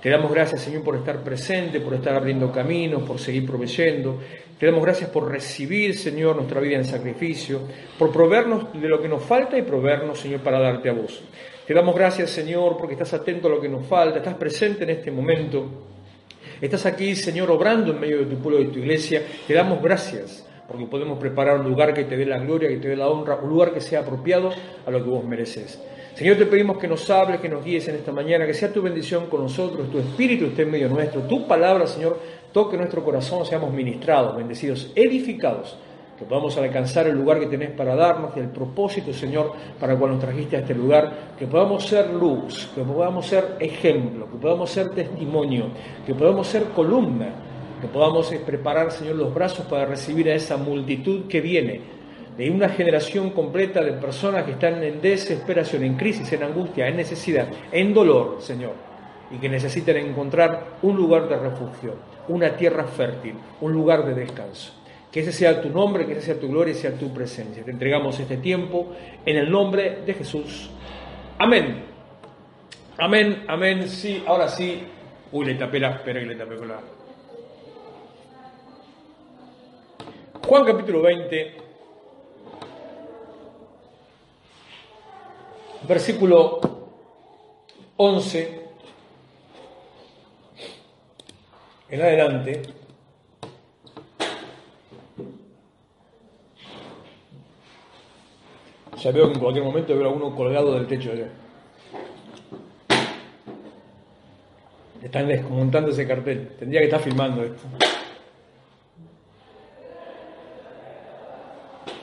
Te 0.00 0.08
damos 0.08 0.32
gracias, 0.32 0.62
Señor, 0.62 0.82
por 0.82 0.96
estar 0.96 1.22
presente, 1.22 1.80
por 1.80 1.92
estar 1.92 2.14
abriendo 2.14 2.50
caminos, 2.50 3.02
por 3.02 3.18
seguir 3.18 3.46
proveyendo. 3.46 4.18
Te 4.58 4.66
damos 4.66 4.82
gracias 4.82 5.10
por 5.10 5.30
recibir, 5.30 5.96
Señor, 5.96 6.36
nuestra 6.36 6.60
vida 6.60 6.76
en 6.76 6.84
sacrificio, 6.84 7.60
por 7.98 8.10
proveernos 8.10 8.72
de 8.72 8.88
lo 8.88 9.00
que 9.00 9.08
nos 9.08 9.22
falta 9.22 9.58
y 9.58 9.62
proveernos, 9.62 10.18
Señor, 10.18 10.40
para 10.40 10.58
darte 10.58 10.88
a 10.88 10.94
vos. 10.94 11.22
Te 11.66 11.74
damos 11.74 11.94
gracias, 11.94 12.30
Señor, 12.30 12.76
porque 12.78 12.94
estás 12.94 13.12
atento 13.12 13.48
a 13.48 13.50
lo 13.50 13.60
que 13.60 13.68
nos 13.68 13.86
falta, 13.86 14.18
estás 14.18 14.34
presente 14.34 14.84
en 14.84 14.90
este 14.90 15.10
momento. 15.10 15.66
Estás 16.60 16.86
aquí, 16.86 17.14
Señor, 17.14 17.50
obrando 17.50 17.92
en 17.92 18.00
medio 18.00 18.18
de 18.20 18.26
tu 18.26 18.36
pueblo 18.36 18.60
y 18.60 18.66
de 18.66 18.72
tu 18.72 18.78
iglesia. 18.78 19.22
Te 19.46 19.54
damos 19.54 19.82
gracias 19.82 20.46
porque 20.66 20.86
podemos 20.86 21.18
preparar 21.18 21.58
un 21.58 21.68
lugar 21.68 21.92
que 21.92 22.04
te 22.04 22.16
dé 22.16 22.24
la 22.24 22.38
gloria, 22.38 22.68
que 22.68 22.76
te 22.76 22.88
dé 22.88 22.96
la 22.96 23.08
honra, 23.08 23.36
un 23.36 23.50
lugar 23.50 23.74
que 23.74 23.80
sea 23.80 24.00
apropiado 24.00 24.50
a 24.86 24.90
lo 24.90 25.02
que 25.02 25.10
vos 25.10 25.24
mereces. 25.24 25.82
Señor, 26.20 26.36
te 26.36 26.44
pedimos 26.44 26.76
que 26.76 26.86
nos 26.86 27.08
hables, 27.08 27.40
que 27.40 27.48
nos 27.48 27.64
guíes 27.64 27.88
en 27.88 27.94
esta 27.94 28.12
mañana, 28.12 28.44
que 28.44 28.52
sea 28.52 28.70
tu 28.70 28.82
bendición 28.82 29.28
con 29.30 29.40
nosotros, 29.40 29.90
tu 29.90 29.98
espíritu 29.98 30.44
esté 30.44 30.64
en 30.64 30.70
medio 30.70 30.86
nuestro, 30.90 31.22
tu 31.22 31.46
palabra, 31.46 31.86
Señor, 31.86 32.20
toque 32.52 32.76
nuestro 32.76 33.02
corazón, 33.02 33.46
seamos 33.46 33.72
ministrados, 33.72 34.36
bendecidos, 34.36 34.92
edificados, 34.94 35.78
que 36.18 36.26
podamos 36.26 36.58
alcanzar 36.58 37.06
el 37.06 37.16
lugar 37.16 37.40
que 37.40 37.46
tenés 37.46 37.70
para 37.70 37.96
darnos 37.96 38.36
y 38.36 38.40
el 38.40 38.50
propósito, 38.50 39.14
Señor, 39.14 39.54
para 39.80 39.94
el 39.94 39.98
cual 39.98 40.10
nos 40.10 40.20
trajiste 40.20 40.58
a 40.58 40.60
este 40.60 40.74
lugar, 40.74 41.36
que 41.38 41.46
podamos 41.46 41.86
ser 41.86 42.10
luz, 42.10 42.70
que 42.74 42.82
podamos 42.82 43.26
ser 43.26 43.56
ejemplo, 43.58 44.30
que 44.30 44.36
podamos 44.36 44.68
ser 44.68 44.90
testimonio, 44.90 45.68
que 46.04 46.14
podamos 46.14 46.46
ser 46.48 46.64
columna, 46.64 47.30
que 47.80 47.88
podamos 47.88 48.30
preparar, 48.44 48.90
Señor, 48.90 49.16
los 49.16 49.32
brazos 49.32 49.64
para 49.64 49.86
recibir 49.86 50.28
a 50.28 50.34
esa 50.34 50.58
multitud 50.58 51.28
que 51.28 51.40
viene 51.40 51.99
de 52.40 52.50
una 52.50 52.70
generación 52.70 53.28
completa 53.32 53.82
de 53.82 53.92
personas 53.92 54.44
que 54.44 54.52
están 54.52 54.82
en 54.82 55.02
desesperación, 55.02 55.84
en 55.84 55.98
crisis, 55.98 56.32
en 56.32 56.42
angustia, 56.42 56.88
en 56.88 56.96
necesidad, 56.96 57.46
en 57.70 57.92
dolor, 57.92 58.38
Señor, 58.40 58.72
y 59.30 59.36
que 59.36 59.50
necesitan 59.50 59.98
encontrar 59.98 60.78
un 60.80 60.96
lugar 60.96 61.28
de 61.28 61.36
refugio, 61.36 61.96
una 62.28 62.56
tierra 62.56 62.84
fértil, 62.84 63.34
un 63.60 63.72
lugar 63.74 64.06
de 64.06 64.14
descanso. 64.14 64.72
Que 65.12 65.20
ese 65.20 65.32
sea 65.32 65.60
tu 65.60 65.68
nombre, 65.68 66.06
que 66.06 66.12
esa 66.12 66.22
sea 66.22 66.40
tu 66.40 66.48
gloria 66.48 66.72
y 66.72 66.76
sea 66.76 66.92
tu 66.92 67.12
presencia. 67.12 67.62
Te 67.62 67.72
entregamos 67.72 68.18
este 68.18 68.38
tiempo 68.38 68.90
en 69.26 69.36
el 69.36 69.50
nombre 69.50 69.98
de 70.06 70.14
Jesús. 70.14 70.70
Amén. 71.36 71.84
Amén, 72.96 73.44
amén. 73.48 73.86
Sí, 73.86 74.24
ahora 74.26 74.48
sí. 74.48 74.82
Uy, 75.30 75.44
le 75.44 75.56
tapé 75.56 75.78
la, 75.78 75.90
espera 75.90 76.20
que 76.20 76.26
le 76.26 76.36
tapé 76.36 76.56
con 76.56 76.68
la. 76.68 76.80
Juan 80.42 80.64
capítulo 80.64 81.02
20. 81.02 81.59
Versículo 85.86 86.60
11 87.96 88.60
en 91.90 92.00
adelante, 92.00 92.62
ya 98.96 99.10
veo 99.10 99.26
que 99.26 99.32
en 99.32 99.40
cualquier 99.40 99.64
momento 99.64 99.96
veo 99.96 100.08
a 100.08 100.12
uno 100.12 100.36
colgado 100.36 100.74
del 100.74 100.86
techo 100.86 101.10
allá. 101.10 101.28
Están 105.02 105.26
desmontando 105.26 105.90
ese 105.90 106.06
cartel. 106.06 106.54
Tendría 106.58 106.80
que 106.80 106.86
estar 106.86 107.00
filmando 107.00 107.42
esto. 107.42 107.62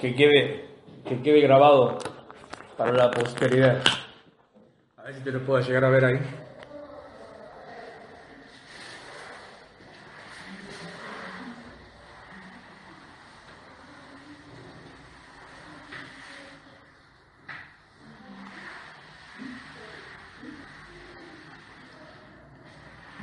Que 0.02 0.14
quede, 0.14 0.66
que 1.08 1.22
quede 1.22 1.40
grabado 1.40 1.98
para 2.78 2.92
la 2.92 3.10
posteridad. 3.10 3.82
A 4.98 5.04
ver 5.04 5.16
si 5.16 5.22
te 5.22 5.32
lo 5.32 5.44
puedo 5.44 5.60
llegar 5.62 5.84
a 5.84 5.90
ver 5.90 6.06
ahí. 6.06 6.20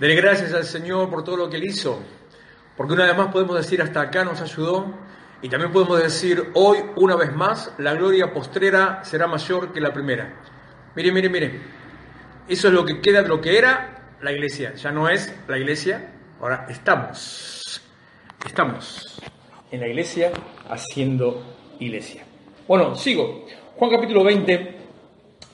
Dele 0.00 0.16
gracias 0.16 0.52
al 0.52 0.64
Señor 0.64 1.08
por 1.08 1.22
todo 1.22 1.36
lo 1.36 1.48
que 1.48 1.56
Él 1.56 1.64
hizo, 1.64 1.98
porque 2.76 2.92
una 2.92 3.06
vez 3.06 3.16
más 3.16 3.28
podemos 3.28 3.56
decir 3.56 3.80
hasta 3.80 4.02
acá 4.02 4.24
nos 4.24 4.40
ayudó 4.40 4.92
y 5.44 5.48
también 5.50 5.72
podemos 5.72 6.02
decir 6.02 6.52
hoy, 6.54 6.78
una 6.96 7.16
vez 7.16 7.30
más, 7.34 7.74
la 7.76 7.92
gloria 7.92 8.32
postrera 8.32 9.04
será 9.04 9.26
mayor 9.26 9.74
que 9.74 9.80
la 9.82 9.92
primera. 9.92 10.40
Mire, 10.96 11.12
mire, 11.12 11.28
mire. 11.28 11.60
Eso 12.48 12.68
es 12.68 12.72
lo 12.72 12.82
que 12.82 13.02
queda 13.02 13.20
de 13.20 13.28
lo 13.28 13.42
que 13.42 13.58
era 13.58 14.16
la 14.22 14.32
iglesia. 14.32 14.74
Ya 14.74 14.90
no 14.90 15.06
es 15.06 15.36
la 15.46 15.58
iglesia, 15.58 16.12
ahora 16.40 16.66
estamos. 16.70 17.82
Estamos 18.46 19.20
en 19.70 19.80
la 19.80 19.88
iglesia 19.88 20.32
haciendo 20.70 21.58
iglesia. 21.78 22.24
Bueno, 22.66 22.96
sigo. 22.96 23.44
Juan 23.76 23.90
capítulo 23.90 24.24
20, 24.24 24.76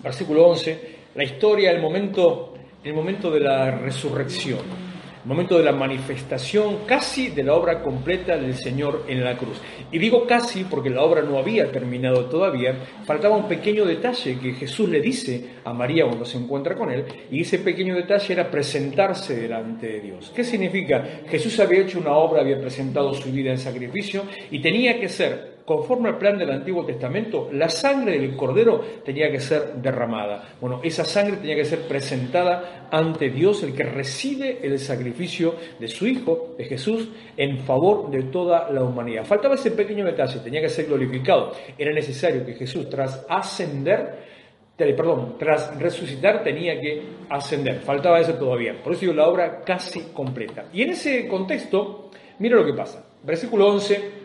versículo 0.04 0.46
11. 0.50 0.98
La 1.16 1.24
historia, 1.24 1.72
el 1.72 1.82
momento, 1.82 2.54
el 2.84 2.94
momento 2.94 3.28
de 3.28 3.40
la 3.40 3.72
resurrección 3.72 4.89
momento 5.24 5.58
de 5.58 5.64
la 5.64 5.72
manifestación 5.72 6.84
casi 6.86 7.28
de 7.28 7.42
la 7.42 7.54
obra 7.54 7.82
completa 7.82 8.36
del 8.36 8.54
Señor 8.54 9.04
en 9.08 9.22
la 9.24 9.36
cruz. 9.36 9.60
Y 9.92 9.98
digo 9.98 10.26
casi 10.26 10.64
porque 10.64 10.90
la 10.90 11.02
obra 11.02 11.22
no 11.22 11.38
había 11.38 11.70
terminado 11.70 12.26
todavía, 12.26 12.74
faltaba 13.04 13.36
un 13.36 13.48
pequeño 13.48 13.84
detalle 13.84 14.38
que 14.38 14.54
Jesús 14.54 14.88
le 14.88 15.00
dice 15.00 15.44
a 15.64 15.72
María 15.72 16.06
cuando 16.06 16.24
se 16.24 16.38
encuentra 16.38 16.74
con 16.74 16.90
él, 16.90 17.04
y 17.30 17.42
ese 17.42 17.58
pequeño 17.58 17.94
detalle 17.94 18.32
era 18.32 18.50
presentarse 18.50 19.36
delante 19.36 19.86
de 19.86 20.00
Dios. 20.00 20.32
¿Qué 20.34 20.44
significa? 20.44 21.22
Jesús 21.28 21.58
había 21.60 21.80
hecho 21.80 21.98
una 21.98 22.12
obra, 22.12 22.40
había 22.40 22.60
presentado 22.60 23.12
su 23.14 23.30
vida 23.30 23.50
en 23.50 23.58
sacrificio 23.58 24.24
y 24.50 24.60
tenía 24.60 24.98
que 24.98 25.08
ser 25.08 25.49
conforme 25.64 26.08
al 26.08 26.18
plan 26.18 26.38
del 26.38 26.50
Antiguo 26.50 26.84
Testamento, 26.84 27.48
la 27.52 27.68
sangre 27.68 28.18
del 28.18 28.36
cordero 28.36 28.80
tenía 29.04 29.30
que 29.30 29.40
ser 29.40 29.74
derramada. 29.74 30.54
Bueno, 30.60 30.80
esa 30.82 31.04
sangre 31.04 31.36
tenía 31.36 31.56
que 31.56 31.64
ser 31.64 31.80
presentada 31.80 32.88
ante 32.90 33.30
Dios, 33.30 33.62
el 33.62 33.74
que 33.74 33.84
recibe 33.84 34.58
el 34.62 34.78
sacrificio 34.78 35.54
de 35.78 35.88
su 35.88 36.06
Hijo, 36.06 36.54
de 36.58 36.64
Jesús, 36.64 37.08
en 37.36 37.58
favor 37.60 38.10
de 38.10 38.24
toda 38.24 38.70
la 38.70 38.82
humanidad. 38.82 39.24
Faltaba 39.24 39.54
ese 39.54 39.70
pequeño 39.70 40.04
detalle, 40.04 40.40
tenía 40.40 40.60
que 40.60 40.68
ser 40.68 40.86
glorificado. 40.86 41.52
Era 41.78 41.92
necesario 41.92 42.44
que 42.44 42.54
Jesús, 42.54 42.88
tras 42.88 43.24
ascender, 43.28 44.30
perdón, 44.76 45.36
tras 45.38 45.78
resucitar 45.78 46.42
tenía 46.42 46.80
que 46.80 47.02
ascender. 47.28 47.80
Faltaba 47.80 48.20
eso 48.20 48.34
todavía. 48.34 48.82
Por 48.82 48.92
eso 48.92 49.02
digo 49.02 49.12
la 49.12 49.28
obra 49.28 49.60
casi 49.60 50.00
completa. 50.12 50.66
Y 50.72 50.82
en 50.82 50.90
ese 50.90 51.28
contexto, 51.28 52.10
mira 52.38 52.56
lo 52.56 52.64
que 52.64 52.72
pasa. 52.72 53.04
Versículo 53.22 53.68
11 53.68 54.19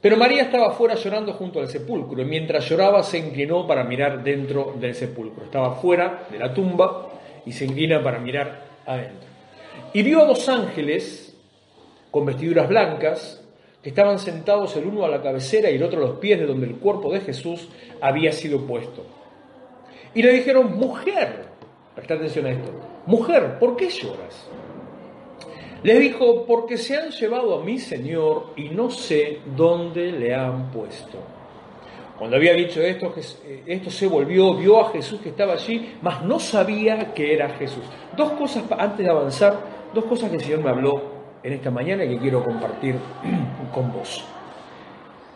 pero 0.00 0.16
María 0.16 0.42
estaba 0.42 0.72
fuera 0.72 0.94
llorando 0.94 1.32
junto 1.32 1.58
al 1.58 1.68
sepulcro 1.68 2.22
y 2.22 2.24
mientras 2.24 2.68
lloraba 2.68 3.02
se 3.02 3.18
inclinó 3.18 3.66
para 3.66 3.82
mirar 3.82 4.22
dentro 4.22 4.74
del 4.78 4.94
sepulcro. 4.94 5.44
Estaba 5.44 5.74
fuera 5.74 6.26
de 6.30 6.38
la 6.38 6.54
tumba 6.54 7.08
y 7.44 7.52
se 7.52 7.64
inclina 7.64 8.02
para 8.02 8.20
mirar 8.20 8.62
adentro. 8.86 9.28
Y 9.92 10.02
vio 10.02 10.22
a 10.22 10.26
dos 10.26 10.48
ángeles 10.48 11.36
con 12.10 12.26
vestiduras 12.26 12.68
blancas 12.68 13.44
que 13.82 13.88
estaban 13.88 14.18
sentados 14.18 14.76
el 14.76 14.86
uno 14.86 15.04
a 15.04 15.08
la 15.08 15.20
cabecera 15.20 15.70
y 15.70 15.76
el 15.76 15.82
otro 15.82 15.98
a 15.98 16.08
los 16.08 16.18
pies 16.18 16.38
de 16.38 16.46
donde 16.46 16.66
el 16.66 16.76
cuerpo 16.76 17.12
de 17.12 17.20
Jesús 17.20 17.68
había 18.00 18.30
sido 18.32 18.66
puesto. 18.66 19.04
Y 20.14 20.22
le 20.22 20.32
dijeron, 20.32 20.78
mujer, 20.78 21.46
presta 21.94 22.14
atención 22.14 22.46
a 22.46 22.50
esto, 22.50 22.70
mujer, 23.06 23.58
¿por 23.58 23.76
qué 23.76 23.88
lloras? 23.88 24.48
Les 25.82 26.00
dijo, 26.00 26.44
porque 26.44 26.76
se 26.76 26.96
han 26.96 27.10
llevado 27.10 27.60
a 27.60 27.64
mi 27.64 27.78
Señor 27.78 28.52
y 28.56 28.68
no 28.70 28.90
sé 28.90 29.40
dónde 29.56 30.10
le 30.10 30.34
han 30.34 30.70
puesto. 30.70 31.18
Cuando 32.18 32.36
había 32.36 32.52
dicho 32.52 32.82
esto, 32.82 33.14
eh, 33.16 33.62
esto 33.64 33.90
se 33.90 34.08
volvió, 34.08 34.54
vio 34.54 34.80
a 34.80 34.90
Jesús 34.90 35.20
que 35.20 35.28
estaba 35.28 35.52
allí, 35.52 35.94
mas 36.02 36.22
no 36.24 36.40
sabía 36.40 37.14
que 37.14 37.32
era 37.32 37.50
Jesús. 37.50 37.84
Dos 38.16 38.32
cosas 38.32 38.64
antes 38.76 39.06
de 39.06 39.10
avanzar, 39.10 39.56
dos 39.94 40.04
cosas 40.04 40.28
que 40.30 40.36
el 40.36 40.42
Señor 40.42 40.64
me 40.64 40.70
habló 40.70 41.02
en 41.44 41.52
esta 41.52 41.70
mañana 41.70 42.04
y 42.04 42.08
que 42.08 42.18
quiero 42.18 42.42
compartir 42.42 42.96
con 43.72 43.92
vos. 43.92 44.24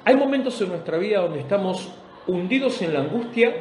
Hay 0.04 0.16
momentos 0.16 0.60
en 0.60 0.70
nuestra 0.70 0.98
vida 0.98 1.20
donde 1.20 1.38
estamos 1.38 1.92
hundidos 2.26 2.82
en 2.82 2.94
la 2.94 3.00
angustia 3.00 3.54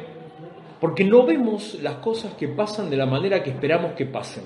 porque 0.80 1.04
no 1.04 1.24
vemos 1.24 1.78
las 1.80 1.94
cosas 1.96 2.34
que 2.34 2.48
pasan 2.48 2.90
de 2.90 2.96
la 2.96 3.06
manera 3.06 3.40
que 3.40 3.50
esperamos 3.50 3.92
que 3.92 4.06
pasen. 4.06 4.42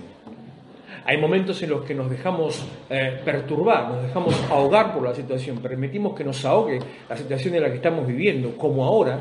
Hay 1.08 1.18
momentos 1.18 1.62
en 1.62 1.70
los 1.70 1.84
que 1.84 1.94
nos 1.94 2.10
dejamos 2.10 2.66
eh, 2.90 3.20
perturbar, 3.25 3.88
nos 3.88 4.02
dejamos 4.02 4.34
ahogar 4.50 4.92
por 4.92 5.04
la 5.04 5.14
situación, 5.14 5.58
permitimos 5.58 6.16
que 6.16 6.25
nos 6.25 6.44
ahogue 6.44 6.80
la 7.08 7.16
situación 7.16 7.54
en 7.54 7.62
la 7.62 7.68
que 7.68 7.76
estamos 7.76 8.04
viviendo, 8.08 8.58
como 8.58 8.84
ahora, 8.84 9.20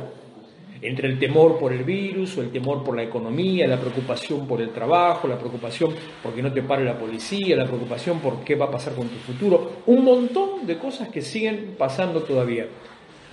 entre 0.82 1.08
el 1.08 1.20
temor 1.20 1.60
por 1.60 1.72
el 1.72 1.84
virus 1.84 2.38
o 2.38 2.42
el 2.42 2.50
temor 2.50 2.84
por 2.84 2.96
la 2.96 3.04
economía, 3.04 3.68
la 3.68 3.80
preocupación 3.80 4.48
por 4.48 4.62
el 4.62 4.72
trabajo, 4.72 5.27
la 5.27 5.38
preocupación 5.38 5.94
porque 6.24 6.42
no 6.42 6.51
te 6.51 6.63
pare 6.63 6.84
la 6.84 6.98
policía, 6.98 7.56
la 7.56 7.65
preocupación 7.65 8.20
por 8.20 8.44
qué 8.44 8.56
va 8.56 8.65
a 8.65 8.72
pasar 8.72 8.94
con 8.96 9.08
tu 9.08 9.18
futuro, 9.18 9.74
un 9.86 10.04
montón 10.04 10.65
de 10.65 10.80
cosas 10.80 11.10
que 11.10 11.22
siguen 11.22 11.75
pasando 11.77 12.22
todavía. 12.24 12.65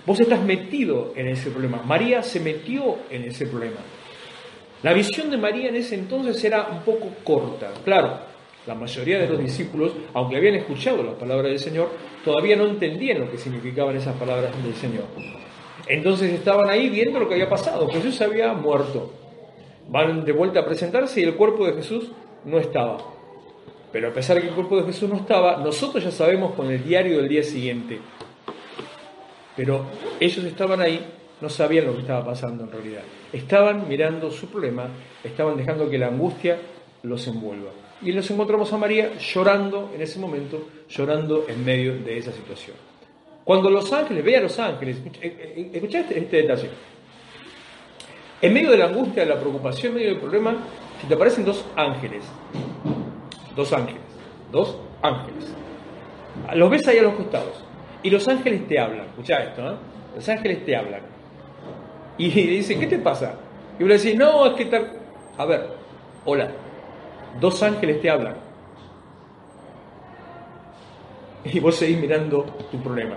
Vos 0.04 0.21
estás 0.21 0.42
metido 0.42 1.14
en 1.16 1.28
ese 1.28 1.50
problema. 1.50 1.82
María 1.87 2.23
se 2.23 2.38
metió 2.38 2.97
en 3.11 3.25
ese 3.25 3.47
problema. 3.47 3.80
La 4.82 4.92
visión 4.92 5.30
de 5.30 5.38
María 5.38 5.68
en 5.68 5.76
ese 5.76 5.94
entonces 5.94 6.42
era 6.44 6.68
un 6.68 6.80
poco 6.80 7.09
corta. 7.23 7.71
Claro, 7.85 8.31
la 8.66 8.75
mayoría 8.75 9.19
de 9.19 9.28
los 9.28 9.38
discípulos, 9.38 9.92
aunque 10.14 10.37
habían 10.37 10.54
escuchado 10.54 11.02
las 11.02 11.14
palabras 11.14 11.47
del 11.47 11.59
Señor, 11.59 11.88
todavía 12.25 12.57
no 12.57 12.66
entendían 12.66 13.21
lo 13.21 13.31
que 13.31 13.38
significaban 13.38 13.97
esas 13.97 14.16
palabras 14.16 14.50
del 14.62 14.75
Señor. 14.75 15.04
Entonces 15.88 16.33
estaban 16.33 16.71
ahí 16.71 16.88
viendo 16.88 17.19
lo 17.19 17.28
que 17.28 17.35
había 17.35 17.49
pasado. 17.49 17.88
Jesús 17.88 18.21
había 18.21 18.52
muerto. 18.52 19.12
Van 19.88 20.25
de 20.25 20.33
vuelta 20.33 20.61
a 20.61 20.64
presentarse 20.64 21.21
y 21.21 21.25
el 21.25 21.35
cuerpo 21.35 21.66
de 21.66 21.75
Jesús 21.75 22.12
no 22.45 22.59
estaba. 22.59 22.99
Pero 23.90 24.09
a 24.09 24.12
pesar 24.12 24.37
de 24.37 24.42
que 24.42 24.49
el 24.49 24.54
cuerpo 24.54 24.76
de 24.76 24.85
Jesús 24.85 25.09
no 25.09 25.16
estaba, 25.16 25.57
nosotros 25.57 26.02
ya 26.04 26.11
sabemos 26.11 26.54
con 26.54 26.71
el 26.71 26.83
diario 26.85 27.19
del 27.19 27.28
día 27.28 27.42
siguiente. 27.42 27.99
Pero 29.57 29.85
ellos 30.19 30.45
estaban 30.45 30.81
ahí, 30.81 31.04
no 31.40 31.49
sabían 31.49 31.87
lo 31.87 31.95
que 31.95 32.00
estaba 32.00 32.25
pasando 32.25 32.64
en 32.64 32.71
realidad. 32.71 33.02
Estaban 33.33 33.88
mirando 33.88 34.31
su 34.31 34.47
problema, 34.47 34.88
estaban 35.23 35.57
dejando 35.57 35.90
que 35.90 35.99
la 35.99 36.07
angustia 36.07 36.59
los 37.02 37.26
envuelva. 37.26 37.71
Y 38.04 38.12
nos 38.12 38.28
encontramos 38.30 38.73
a 38.73 38.78
María 38.78 39.12
llorando 39.18 39.90
en 39.94 40.02
ese 40.02 40.18
momento, 40.18 40.68
llorando 40.88 41.44
en 41.49 41.64
medio 41.64 41.99
de 41.99 42.18
esa 42.18 42.32
situación. 42.32 42.76
Cuando 43.44 43.71
los 43.71 43.92
ángeles, 43.92 44.25
ve 44.25 44.37
a 44.37 44.40
los 44.40 44.59
ángeles, 44.59 44.99
escucha 45.73 46.00
este, 46.00 46.18
este 46.18 46.37
detalle. 46.38 46.71
En 48.40 48.52
medio 48.52 48.71
de 48.71 48.78
la 48.78 48.87
angustia, 48.87 49.23
de 49.23 49.28
la 49.28 49.38
preocupación, 49.38 49.92
en 49.92 49.94
medio 49.94 50.11
del 50.11 50.21
problema, 50.21 50.56
si 51.00 51.06
te 51.06 51.14
aparecen 51.14 51.44
dos 51.44 51.64
ángeles, 51.76 52.25
dos 53.54 53.73
ángeles, 53.73 54.02
dos 54.50 54.78
ángeles, 55.00 55.54
los 56.54 56.71
ves 56.71 56.87
ahí 56.88 56.99
a 56.99 57.02
los 57.02 57.14
costados, 57.14 57.64
y 58.02 58.11
los 58.11 58.26
ángeles 58.26 58.66
te 58.66 58.78
hablan, 58.78 59.06
escucha 59.06 59.44
esto, 59.44 59.73
¿eh? 59.73 59.75
los 60.16 60.28
ángeles 60.28 60.64
te 60.64 60.76
hablan, 60.76 61.02
y 62.18 62.30
dicen, 62.30 62.80
¿qué 62.80 62.87
te 62.87 62.99
pasa? 62.99 63.35
Y 63.78 63.85
le 63.85 63.97
decís, 63.97 64.16
no, 64.16 64.47
es 64.47 64.54
que 64.54 64.64
tal, 64.66 64.92
a 65.38 65.44
ver, 65.44 65.68
hola, 66.25 66.50
dos 67.40 67.62
ángeles 67.62 68.00
te 68.00 68.10
hablan, 68.10 68.36
y 71.44 71.58
vos 71.60 71.76
seguís 71.76 71.98
mirando 71.98 72.44
tu 72.70 72.80
problema. 72.82 73.16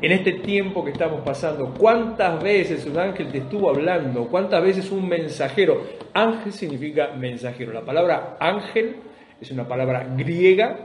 En 0.00 0.10
este 0.10 0.32
tiempo 0.32 0.84
que 0.84 0.90
estamos 0.90 1.20
pasando, 1.20 1.72
cuántas 1.78 2.42
veces 2.42 2.84
un 2.86 2.98
ángel 2.98 3.30
te 3.30 3.38
estuvo 3.38 3.70
hablando, 3.70 4.26
cuántas 4.26 4.60
veces 4.60 4.90
un 4.90 5.08
mensajero, 5.08 5.82
ángel 6.12 6.52
significa 6.52 7.12
mensajero, 7.16 7.72
la 7.72 7.82
palabra 7.82 8.36
ángel 8.40 8.96
es 9.40 9.50
una 9.52 9.68
palabra 9.68 10.04
griega, 10.16 10.78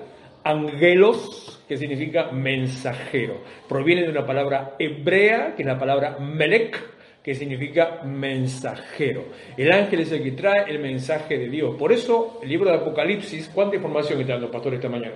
angelos, 0.43 1.63
que 1.67 1.77
significa 1.77 2.31
mensajero, 2.31 3.41
proviene 3.67 4.03
de 4.03 4.09
una 4.09 4.25
palabra 4.25 4.75
hebrea, 4.77 5.55
que 5.55 5.63
es 5.63 5.67
la 5.67 5.79
palabra 5.79 6.17
melek, 6.19 6.79
que 7.27 7.35
significa 7.35 8.03
mensajero. 8.05 9.25
El 9.57 9.69
ángel 9.73 9.99
es 9.99 10.13
el 10.13 10.23
que 10.23 10.31
trae 10.31 10.71
el 10.71 10.79
mensaje 10.79 11.37
de 11.37 11.49
Dios. 11.49 11.75
Por 11.75 11.91
eso, 11.91 12.39
el 12.41 12.47
libro 12.47 12.69
de 12.69 12.77
Apocalipsis, 12.77 13.51
¿cuánta 13.53 13.75
información 13.75 14.21
está 14.21 14.31
dando 14.31 14.49
pastor 14.49 14.75
esta 14.75 14.87
mañana? 14.87 15.15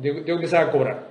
Tengo 0.00 0.24
que 0.24 0.30
empezar 0.30 0.68
a 0.68 0.70
cobrar. 0.70 1.08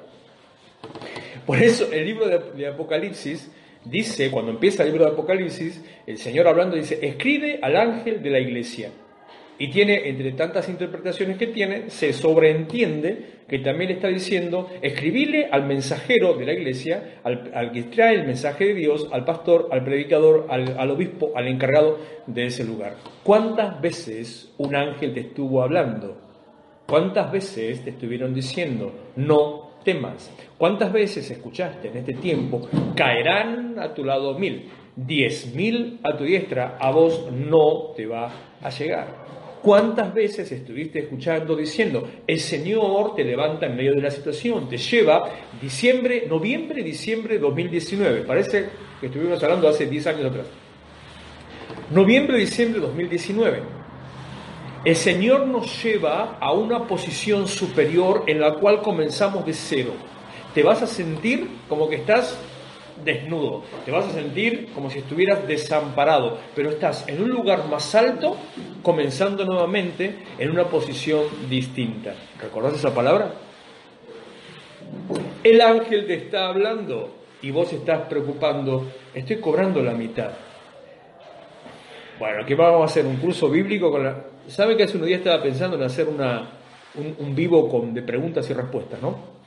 Por 1.46 1.62
eso 1.62 1.92
el 1.92 2.06
libro 2.06 2.26
de, 2.56 2.68
Apocalipsis 2.68 3.52
dice, 3.84 4.32
cuando 4.32 4.52
empieza 4.52 4.84
el 4.84 4.92
libro 4.92 5.08
de 5.08 5.12
Apocalipsis, 5.12 5.84
el 6.08 6.18
Señor 6.18 6.48
hablando 6.48 6.78
dice, 6.78 7.06
escribe 7.06 7.60
al 7.62 7.76
ángel 7.76 8.24
de 8.24 8.30
la 8.30 8.40
iglesia. 8.40 8.92
Y 9.60 9.68
tiene, 9.68 10.08
entre 10.08 10.32
tantas 10.32 10.70
interpretaciones 10.70 11.38
que 11.38 11.48
tiene, 11.48 11.90
se 11.90 12.14
sobreentiende 12.14 13.40
que 13.48 13.60
también 13.60 13.92
está 13.92 14.08
diciendo, 14.08 14.70
escribirle 14.82 15.50
al 15.52 15.66
mensajero 15.66 16.34
de 16.34 16.46
la 16.46 16.54
iglesia, 16.54 17.20
al, 17.24 17.72
que 17.72 17.84
trae 17.84 18.16
el 18.16 18.26
mensaje 18.26 18.68
de 18.68 18.74
Dios, 18.76 19.10
al 19.12 19.26
pastor, 19.26 19.68
al 19.72 19.84
predicador, 19.84 20.48
al, 20.50 20.78
al 20.78 20.92
obispo, 20.92 21.34
al 21.36 21.48
encargado 21.48 22.00
de 22.26 22.46
ese 22.46 22.64
lugar. 22.64 22.96
¿Cuántas 23.24 23.82
veces 23.82 24.54
un 24.58 24.76
ángel 24.76 25.14
te 25.14 25.20
estuvo 25.20 25.62
hablando? 25.62 26.18
¿Cuántas 26.88 27.32
veces 27.32 27.84
te 27.84 27.90
estuvieron 27.92 28.34
diciendo, 28.34 29.12
no 29.16 29.70
temas. 29.84 30.32
¿Cuántas 30.58 30.92
veces 30.92 31.30
escuchaste 31.32 31.88
en 31.90 31.98
este 31.98 32.14
tiempo, 32.14 32.68
caerán 32.96 33.80
a 33.80 33.94
tu 33.94 34.04
lado 34.04 34.38
mil, 34.38 34.70
diez 34.96 35.54
mil 35.54 36.00
a 36.04 36.18
tu 36.18 36.24
diestra, 36.24 36.78
a 36.80 36.92
vos 36.92 37.32
no 37.32 37.94
te 37.96 38.06
va 38.06 38.32
a 38.62 38.70
llegar? 38.70 39.39
¿Cuántas 39.62 40.14
veces 40.14 40.50
estuviste 40.52 41.00
escuchando 41.00 41.56
diciendo, 41.56 42.08
el 42.26 42.40
Señor 42.40 43.14
te 43.16 43.26
levanta 43.26 43.66
en 43.66 43.76
medio 43.76 43.94
de 43.94 44.02
la 44.02 44.10
situación, 44.10 44.70
te 44.70 44.78
lleva 44.78 45.30
diciembre, 45.62 46.26
noviembre, 46.30 46.82
diciembre 46.82 47.34
de 47.36 47.42
2019? 47.42 48.22
Parece 48.22 48.70
que 49.02 49.08
estuvimos 49.08 49.44
hablando 49.44 49.68
hace 49.68 49.86
10 49.86 50.08
años 50.08 50.26
atrás. 50.28 50.46
Noviembre, 51.92 52.38
diciembre 52.38 52.80
de 52.80 52.88
2019. 52.88 53.62
El 54.86 54.96
Señor 54.96 55.46
nos 55.46 55.84
lleva 55.84 56.38
a 56.40 56.54
una 56.54 56.88
posición 56.88 57.46
superior 57.46 58.24
en 58.28 58.40
la 58.40 58.54
cual 58.54 58.82
comenzamos 58.82 59.46
de 59.46 59.54
cero. 59.54 59.92
Te 60.54 60.64
vas 60.64 60.82
a 60.82 60.88
sentir 60.88 61.50
como 61.68 61.90
que 61.90 61.98
estás 61.98 62.40
desnudo, 63.04 63.64
te 63.86 63.92
vas 63.92 64.06
a 64.06 64.12
sentir 64.12 64.70
como 64.74 64.90
si 64.90 65.00
estuvieras 65.00 65.48
desamparado, 65.48 66.38
pero 66.56 66.70
estás 66.70 67.08
en 67.08 67.22
un 67.22 67.30
lugar 67.30 67.68
más 67.68 67.94
alto, 67.96 68.36
comenzando 68.82 69.46
nuevamente 69.46 70.16
en 70.38 70.52
una 70.52 70.66
posición 70.66 71.24
distinta. 71.50 72.14
¿Recordás 72.42 72.74
esa 72.74 72.94
palabra? 72.94 73.34
El 75.44 75.62
ángel 75.62 76.06
te 76.08 76.16
está 76.16 76.48
hablando 76.48 77.16
y 77.42 77.52
vos 77.52 77.72
estás 77.72 78.02
preocupando, 78.08 78.92
estoy 79.14 79.38
cobrando 79.38 79.82
la 79.82 79.94
mitad. 79.94 80.32
Bueno, 82.20 82.46
¿qué 82.46 82.56
vamos 82.56 82.82
a 82.82 82.86
hacer? 82.86 83.06
¿Un 83.06 83.16
curso 83.16 83.50
bíblico 83.50 83.90
con 83.90 84.04
la, 84.04 84.26
¿Sabe 84.50 84.76
que 84.76 84.84
hace 84.84 84.98
unos 84.98 85.08
días 85.08 85.20
estaba 85.20 85.42
pensando 85.42 85.78
en 85.78 85.84
hacer 85.84 86.08
una, 86.08 86.50
un, 86.96 87.36
vivo 87.36 87.70
con, 87.70 87.94
de 87.94 88.02
preguntas 88.02 88.50
y 88.50 88.54
respuestas, 88.54 89.00
¿no? 89.02 89.39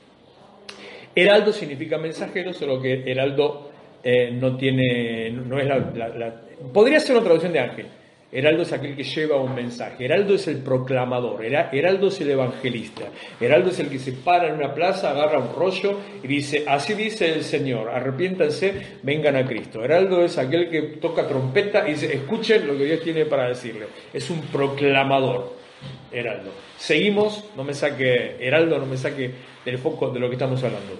Heraldo 1.15 1.53
significa 1.53 1.99
mensajero, 1.99 2.53
solo 2.53 2.81
que 2.81 3.03
heraldo 3.07 3.71
eh, 4.03 4.31
no 4.33 4.57
tiene, 4.57 5.31
no 5.31 5.59
es 5.59 5.67
la, 5.67 6.43
Podría 6.73 7.01
ser 7.01 7.17
una 7.17 7.25
traducción 7.25 7.53
de 7.53 7.61
ángel. 7.61 7.87
Heraldo 8.35 8.63
es 8.63 8.73
aquel 8.73 8.97
que 8.97 9.05
lleva 9.05 9.37
un 9.37 9.55
mensaje. 9.55 10.07
Heraldo 10.07 10.35
es 10.35 10.49
el 10.49 10.59
proclamador. 10.59 11.45
Heraldo 11.45 12.09
es 12.09 12.19
el 12.23 12.31
evangelista. 12.31 13.03
Heraldo 13.39 13.69
es 13.69 13.81
el 13.81 13.91
que 13.91 13.99
se 13.99 14.13
para 14.13 14.49
en 14.49 14.55
una 14.55 14.73
plaza, 14.75 15.11
agarra 15.11 15.39
un 15.39 15.55
rollo 15.55 15.99
y 16.23 16.29
dice, 16.29 16.65
así 16.67 16.95
dice 16.95 17.31
el 17.31 17.43
Señor, 17.45 17.91
arrepiéntanse, 17.91 18.73
vengan 19.03 19.37
a 19.37 19.45
Cristo. 19.45 19.85
Heraldo 19.85 20.25
es 20.25 20.39
aquel 20.39 20.71
que 20.71 20.83
toca 20.99 21.29
trompeta 21.29 21.87
y 21.87 21.93
dice, 21.93 22.15
escuchen 22.15 22.67
lo 22.67 22.79
que 22.79 22.87
Dios 22.87 23.03
tiene 23.03 23.27
para 23.27 23.49
decirle. 23.49 23.87
Es 24.15 24.31
un 24.31 24.41
proclamador. 24.41 25.62
Heraldo. 26.11 26.51
Seguimos, 26.77 27.45
no 27.57 27.65
me 27.65 27.75
saque, 27.75 28.37
Heraldo, 28.41 28.79
no 28.79 28.87
me 28.87 28.97
saque 28.97 29.33
del 29.65 29.79
foco 29.79 30.11
de 30.11 30.21
lo 30.21 30.29
que 30.29 30.35
estamos 30.35 30.63
hablando. 30.63 30.93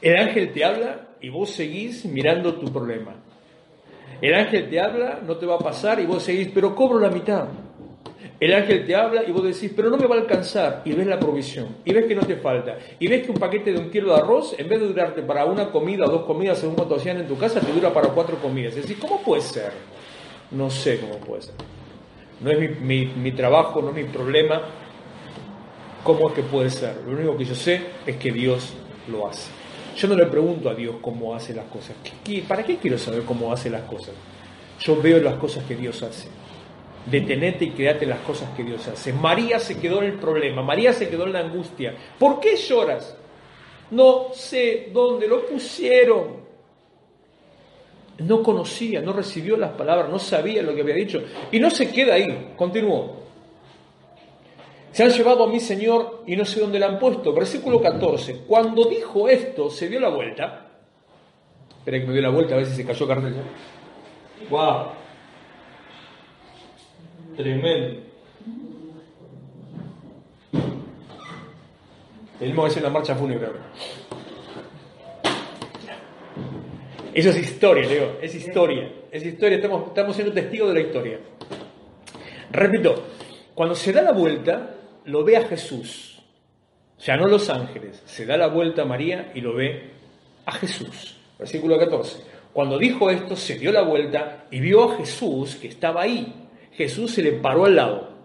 El 0.00 0.16
ángel 0.16 0.52
te 0.52 0.64
habla 0.64 1.08
y 1.20 1.28
vos 1.28 1.50
seguís 1.50 2.04
mirando 2.04 2.54
tu 2.54 2.72
problema. 2.72 3.14
El 4.20 4.34
ángel 4.34 4.68
te 4.68 4.80
habla, 4.80 5.20
no 5.26 5.36
te 5.36 5.46
va 5.46 5.56
a 5.56 5.58
pasar 5.58 6.00
y 6.00 6.06
vos 6.06 6.22
seguís, 6.22 6.48
pero 6.54 6.74
cobro 6.74 6.98
la 6.98 7.10
mitad. 7.10 7.48
El 8.38 8.52
ángel 8.52 8.84
te 8.84 8.94
habla 8.94 9.24
y 9.26 9.32
vos 9.32 9.44
decís, 9.44 9.72
pero 9.74 9.88
no 9.88 9.96
me 9.96 10.06
va 10.06 10.16
a 10.16 10.18
alcanzar. 10.18 10.82
Y 10.84 10.92
ves 10.92 11.06
la 11.06 11.18
provisión. 11.18 11.76
Y 11.84 11.92
ves 11.92 12.04
que 12.04 12.14
no 12.14 12.22
te 12.22 12.36
falta. 12.36 12.76
Y 12.98 13.08
ves 13.08 13.24
que 13.24 13.30
un 13.30 13.38
paquete 13.38 13.72
de 13.72 13.78
un 13.78 13.90
kilo 13.90 14.14
de 14.14 14.20
arroz, 14.20 14.54
en 14.58 14.68
vez 14.68 14.80
de 14.80 14.88
durarte 14.88 15.22
para 15.22 15.46
una 15.46 15.70
comida 15.70 16.04
o 16.04 16.10
dos 16.10 16.26
comidas 16.26 16.58
según 16.58 16.74
cuánto 16.74 16.96
hacían 16.96 17.18
en 17.18 17.26
tu 17.26 17.38
casa, 17.38 17.60
te 17.60 17.72
dura 17.72 17.92
para 17.92 18.08
cuatro 18.08 18.36
comidas. 18.36 18.76
Y 18.76 18.80
decís, 18.80 18.98
¿cómo 19.00 19.22
puede 19.22 19.40
ser? 19.40 19.72
No 20.50 20.68
sé 20.68 21.00
cómo 21.00 21.16
puede 21.16 21.42
ser. 21.42 21.54
No 22.40 22.50
es 22.50 22.80
mi, 22.80 23.06
mi 23.06 23.32
trabajo, 23.32 23.80
no 23.80 23.90
es 23.90 23.94
mi 23.94 24.04
problema. 24.04 24.62
¿Cómo 26.04 26.28
es 26.28 26.34
que 26.34 26.42
puede 26.42 26.70
ser? 26.70 26.96
Lo 27.06 27.12
único 27.12 27.36
que 27.36 27.44
yo 27.44 27.54
sé 27.54 27.80
es 28.06 28.16
que 28.16 28.30
Dios 28.30 28.74
lo 29.08 29.26
hace. 29.28 29.50
Yo 29.96 30.06
no 30.08 30.14
le 30.14 30.26
pregunto 30.26 30.68
a 30.68 30.74
Dios 30.74 30.96
cómo 31.00 31.34
hace 31.34 31.54
las 31.54 31.64
cosas. 31.66 31.96
¿Para 32.46 32.62
qué 32.62 32.76
quiero 32.76 32.98
saber 32.98 33.22
cómo 33.22 33.52
hace 33.52 33.70
las 33.70 33.82
cosas? 33.82 34.14
Yo 34.78 35.00
veo 35.00 35.20
las 35.20 35.36
cosas 35.36 35.64
que 35.64 35.74
Dios 35.74 36.02
hace. 36.02 36.28
Detenete 37.06 37.64
y 37.64 37.70
créate 37.70 38.04
las 38.04 38.20
cosas 38.20 38.50
que 38.56 38.62
Dios 38.62 38.86
hace. 38.88 39.12
María 39.12 39.58
se 39.58 39.78
quedó 39.78 40.02
en 40.02 40.12
el 40.12 40.18
problema, 40.18 40.62
María 40.62 40.92
se 40.92 41.08
quedó 41.08 41.24
en 41.24 41.32
la 41.32 41.40
angustia. 41.40 41.94
¿Por 42.18 42.40
qué 42.40 42.56
lloras? 42.56 43.16
No 43.90 44.26
sé 44.34 44.90
dónde 44.92 45.26
lo 45.26 45.46
pusieron. 45.46 46.45
No 48.18 48.42
conocía, 48.42 49.02
no 49.02 49.12
recibió 49.12 49.56
las 49.56 49.72
palabras, 49.72 50.10
no 50.10 50.18
sabía 50.18 50.62
lo 50.62 50.74
que 50.74 50.80
había 50.80 50.94
dicho. 50.94 51.22
Y 51.52 51.60
no 51.60 51.70
se 51.70 51.90
queda 51.90 52.14
ahí, 52.14 52.54
continuó. 52.56 53.26
Se 54.92 55.04
han 55.04 55.10
llevado 55.10 55.44
a 55.44 55.48
mi 55.48 55.60
Señor 55.60 56.22
y 56.26 56.36
no 56.36 56.46
sé 56.46 56.60
dónde 56.60 56.78
la 56.78 56.86
han 56.86 56.98
puesto. 56.98 57.34
Versículo 57.34 57.82
14. 57.82 58.44
Cuando 58.46 58.86
dijo 58.86 59.28
esto, 59.28 59.68
se 59.68 59.88
dio 59.88 60.00
la 60.00 60.08
vuelta. 60.08 60.68
Espera 61.78 62.00
que 62.00 62.06
me 62.06 62.14
dio 62.14 62.22
la 62.22 62.30
vuelta 62.30 62.54
a 62.54 62.56
ver 62.56 62.66
si 62.66 62.74
se 62.74 62.86
cayó 62.86 63.06
cartel. 63.06 63.34
¡Wow! 64.48 64.86
Tremendo. 67.36 68.00
El 72.40 72.48
mismo 72.48 72.66
es 72.66 72.76
en 72.76 72.82
la 72.82 72.90
marcha 72.90 73.14
fúnebre. 73.14 73.48
Eso 77.16 77.30
es 77.30 77.38
historia, 77.38 77.88
Leo, 77.88 78.18
es 78.20 78.34
historia, 78.34 78.92
es 79.10 79.24
historia, 79.24 79.56
estamos, 79.56 79.86
estamos 79.86 80.14
siendo 80.14 80.34
testigos 80.34 80.68
de 80.68 80.74
la 80.74 80.80
historia. 80.86 81.18
Repito, 82.52 83.06
cuando 83.54 83.74
se 83.74 83.90
da 83.90 84.02
la 84.02 84.12
vuelta, 84.12 84.74
lo 85.06 85.24
ve 85.24 85.38
a 85.38 85.48
Jesús, 85.48 86.22
o 86.94 87.00
sea, 87.00 87.16
no 87.16 87.26
los 87.26 87.48
ángeles, 87.48 88.02
se 88.04 88.26
da 88.26 88.36
la 88.36 88.48
vuelta 88.48 88.82
a 88.82 88.84
María 88.84 89.32
y 89.34 89.40
lo 89.40 89.54
ve 89.54 89.92
a 90.44 90.52
Jesús. 90.52 91.16
Versículo 91.38 91.78
14. 91.78 92.18
Cuando 92.52 92.76
dijo 92.76 93.08
esto, 93.08 93.34
se 93.34 93.58
dio 93.58 93.72
la 93.72 93.80
vuelta 93.80 94.44
y 94.50 94.60
vio 94.60 94.92
a 94.92 94.96
Jesús 94.98 95.56
que 95.56 95.68
estaba 95.68 96.02
ahí. 96.02 96.48
Jesús 96.72 97.12
se 97.12 97.22
le 97.22 97.32
paró 97.32 97.64
al 97.64 97.76
lado. 97.76 98.15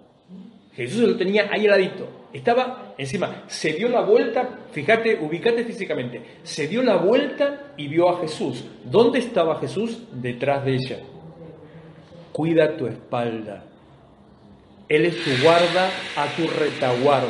Jesús 0.74 1.02
lo 1.02 1.16
tenía 1.18 1.50
ahí 1.52 1.68
al. 1.68 1.92
Estaba 2.34 2.94
encima, 2.98 3.44
se 3.48 3.74
dio 3.74 3.90
la 3.90 4.02
vuelta, 4.02 4.60
fíjate, 4.72 5.20
ubícate 5.20 5.66
físicamente, 5.66 6.22
se 6.44 6.68
dio 6.68 6.82
la 6.82 6.96
vuelta 6.96 7.74
y 7.76 7.88
vio 7.90 8.10
a 8.10 8.22
Jesús. 8.22 8.64
¿Dónde 8.86 9.20
estaba 9.20 9.60
Jesús? 9.60 10.04
Detrás 10.14 10.64
de 10.64 10.76
ella. 10.76 11.00
Cuida 12.32 12.78
tu 12.78 12.88
espalda. 12.88 13.66
Él 14.88 15.06
es 15.06 15.24
tu 15.24 15.32
guarda 15.44 15.90
a 16.16 16.28
tu 16.36 16.48
retaguarda. 16.48 17.30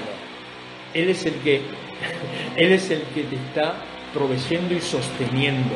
Él 0.93 1.09
es 1.09 1.25
el 1.25 1.33
que, 1.35 1.61
Él 2.55 2.71
es 2.71 2.91
el 2.91 3.01
que 3.15 3.23
te 3.23 3.35
está 3.35 3.75
proveyendo 4.13 4.75
y 4.75 4.81
sosteniendo. 4.81 5.75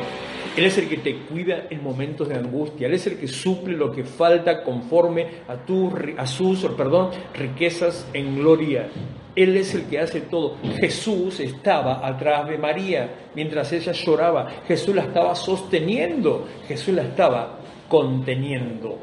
Él 0.55 0.65
es 0.65 0.77
el 0.77 0.87
que 0.87 0.97
te 0.97 1.17
cuida 1.17 1.67
en 1.69 1.83
momentos 1.83 2.29
de 2.29 2.35
angustia. 2.35 2.87
Él 2.87 2.93
es 2.93 3.05
el 3.07 3.17
que 3.17 3.27
suple 3.27 3.75
lo 3.75 3.91
que 3.91 4.05
falta 4.05 4.63
conforme 4.63 5.27
a, 5.47 5.57
tu, 5.57 5.91
a 6.17 6.25
sus 6.25 6.65
perdón, 6.77 7.11
riquezas 7.33 8.07
en 8.13 8.37
gloria. 8.37 8.87
Él 9.35 9.57
es 9.57 9.75
el 9.75 9.83
que 9.83 9.99
hace 9.99 10.21
todo. 10.21 10.55
Jesús 10.79 11.41
estaba 11.41 12.05
atrás 12.07 12.47
de 12.47 12.57
María 12.57 13.29
mientras 13.35 13.73
ella 13.73 13.91
lloraba. 13.91 14.49
Jesús 14.65 14.95
la 14.95 15.03
estaba 15.03 15.35
sosteniendo. 15.35 16.47
Jesús 16.67 16.95
la 16.95 17.03
estaba 17.03 17.59
conteniendo. 17.89 18.99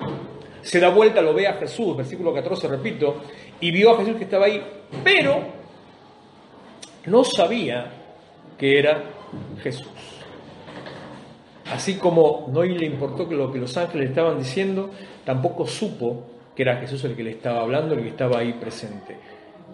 Se 0.62 0.80
da 0.80 0.88
vuelta, 0.88 1.20
lo 1.20 1.34
ve 1.34 1.46
a 1.46 1.54
Jesús, 1.54 1.96
versículo 1.96 2.32
14, 2.32 2.68
repito, 2.68 3.16
y 3.60 3.70
vio 3.70 3.90
a 3.90 3.98
Jesús 3.98 4.16
que 4.16 4.24
estaba 4.24 4.46
ahí, 4.46 4.62
pero 5.02 5.40
no 7.06 7.24
sabía 7.24 7.90
que 8.56 8.78
era 8.78 9.02
Jesús. 9.62 10.01
Así 11.72 11.94
como 11.94 12.50
no 12.52 12.62
le 12.62 12.84
importó 12.84 13.26
que 13.26 13.34
lo 13.34 13.50
que 13.50 13.58
los 13.58 13.74
ángeles 13.78 14.10
estaban 14.10 14.38
diciendo, 14.38 14.90
tampoco 15.24 15.66
supo 15.66 16.26
que 16.54 16.62
era 16.62 16.76
Jesús 16.76 17.02
el 17.04 17.16
que 17.16 17.24
le 17.24 17.30
estaba 17.30 17.62
hablando, 17.62 17.94
el 17.94 18.02
que 18.02 18.10
estaba 18.10 18.40
ahí 18.40 18.52
presente. 18.52 19.16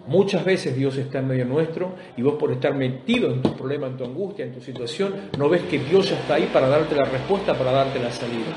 Muchas 0.07 0.45
veces 0.45 0.77
Dios 0.77 0.95
está 0.95 1.19
en 1.19 1.27
medio 1.27 1.43
nuestro 1.43 1.95
y 2.15 2.21
vos 2.21 2.35
por 2.35 2.53
estar 2.53 2.73
metido 2.73 3.33
en 3.33 3.41
tu 3.41 3.53
problema, 3.53 3.87
en 3.87 3.97
tu 3.97 4.05
angustia, 4.05 4.45
en 4.45 4.53
tu 4.53 4.61
situación, 4.61 5.13
no 5.37 5.49
ves 5.49 5.63
que 5.63 5.77
Dios 5.77 6.09
ya 6.09 6.17
está 6.17 6.35
ahí 6.35 6.49
para 6.53 6.69
darte 6.69 6.95
la 6.95 7.03
respuesta, 7.03 7.53
para 7.53 7.73
darte 7.73 7.99
la 7.99 8.11
salida. 8.11 8.55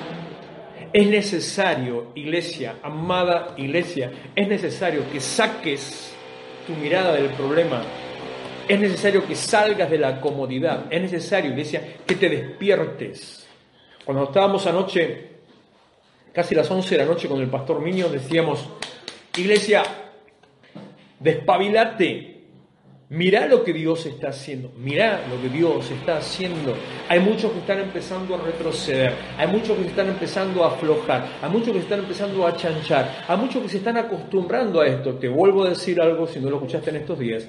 Es 0.93 1.09
necesario, 1.09 2.13
iglesia, 2.15 2.77
amada 2.81 3.55
iglesia, 3.57 4.13
es 4.37 4.47
necesario 4.47 5.03
que 5.11 5.19
saques 5.19 6.15
tu 6.65 6.75
mirada 6.75 7.15
del 7.15 7.31
problema 7.31 7.83
es 8.69 8.81
necesario 8.81 9.27
que 9.27 9.35
salgas 9.35 9.91
de 9.91 9.99
la 9.99 10.21
comodidad. 10.21 10.87
Es 10.91 11.03
necesario, 11.03 11.51
iglesia, 11.51 11.83
que 12.07 12.15
te 12.15 12.29
despiertes. 12.29 13.47
Cuando 14.05 14.25
estábamos 14.25 14.67
anoche, 14.67 15.29
casi 16.33 16.55
las 16.55 16.71
11 16.71 16.97
de 16.97 17.05
la 17.05 17.09
noche 17.09 17.29
con 17.29 17.41
el 17.41 17.49
pastor 17.49 17.81
Miño, 17.81 18.09
decíamos, 18.09 18.69
iglesia, 19.37 19.83
despabilate. 21.21 22.29
Mirá 23.11 23.47
lo 23.47 23.63
que 23.63 23.75
Dios 23.75 24.07
está 24.07 24.29
haciendo, 24.29 24.73
mirá 24.79 25.23
lo 25.29 25.41
que 25.43 25.51
Dios 25.51 25.91
está 25.91 26.17
haciendo. 26.17 26.75
Hay 27.11 27.21
muchos 27.21 27.53
que 27.53 27.59
están 27.59 27.81
empezando 27.81 28.35
a 28.35 28.39
retroceder, 28.39 29.13
hay 29.37 29.49
muchos 29.49 29.77
que 29.77 29.85
están 29.85 30.09
empezando 30.09 30.65
a 30.65 30.69
aflojar, 30.69 31.29
hay 31.43 31.51
muchos 31.51 31.75
que 31.75 31.81
están 31.81 31.99
empezando 31.99 32.47
a 32.47 32.57
chanchar, 32.57 33.25
hay 33.29 33.37
muchos 33.37 33.63
que 33.63 33.69
se 33.69 33.77
están 33.77 33.99
acostumbrando 33.99 34.81
a 34.81 34.87
esto. 34.87 35.13
Te 35.17 35.29
vuelvo 35.29 35.65
a 35.65 35.69
decir 35.69 36.01
algo 36.01 36.27
si 36.27 36.41
no 36.41 36.49
lo 36.49 36.57
escuchaste 36.57 36.89
en 36.89 36.97
estos 36.97 37.19
días 37.19 37.47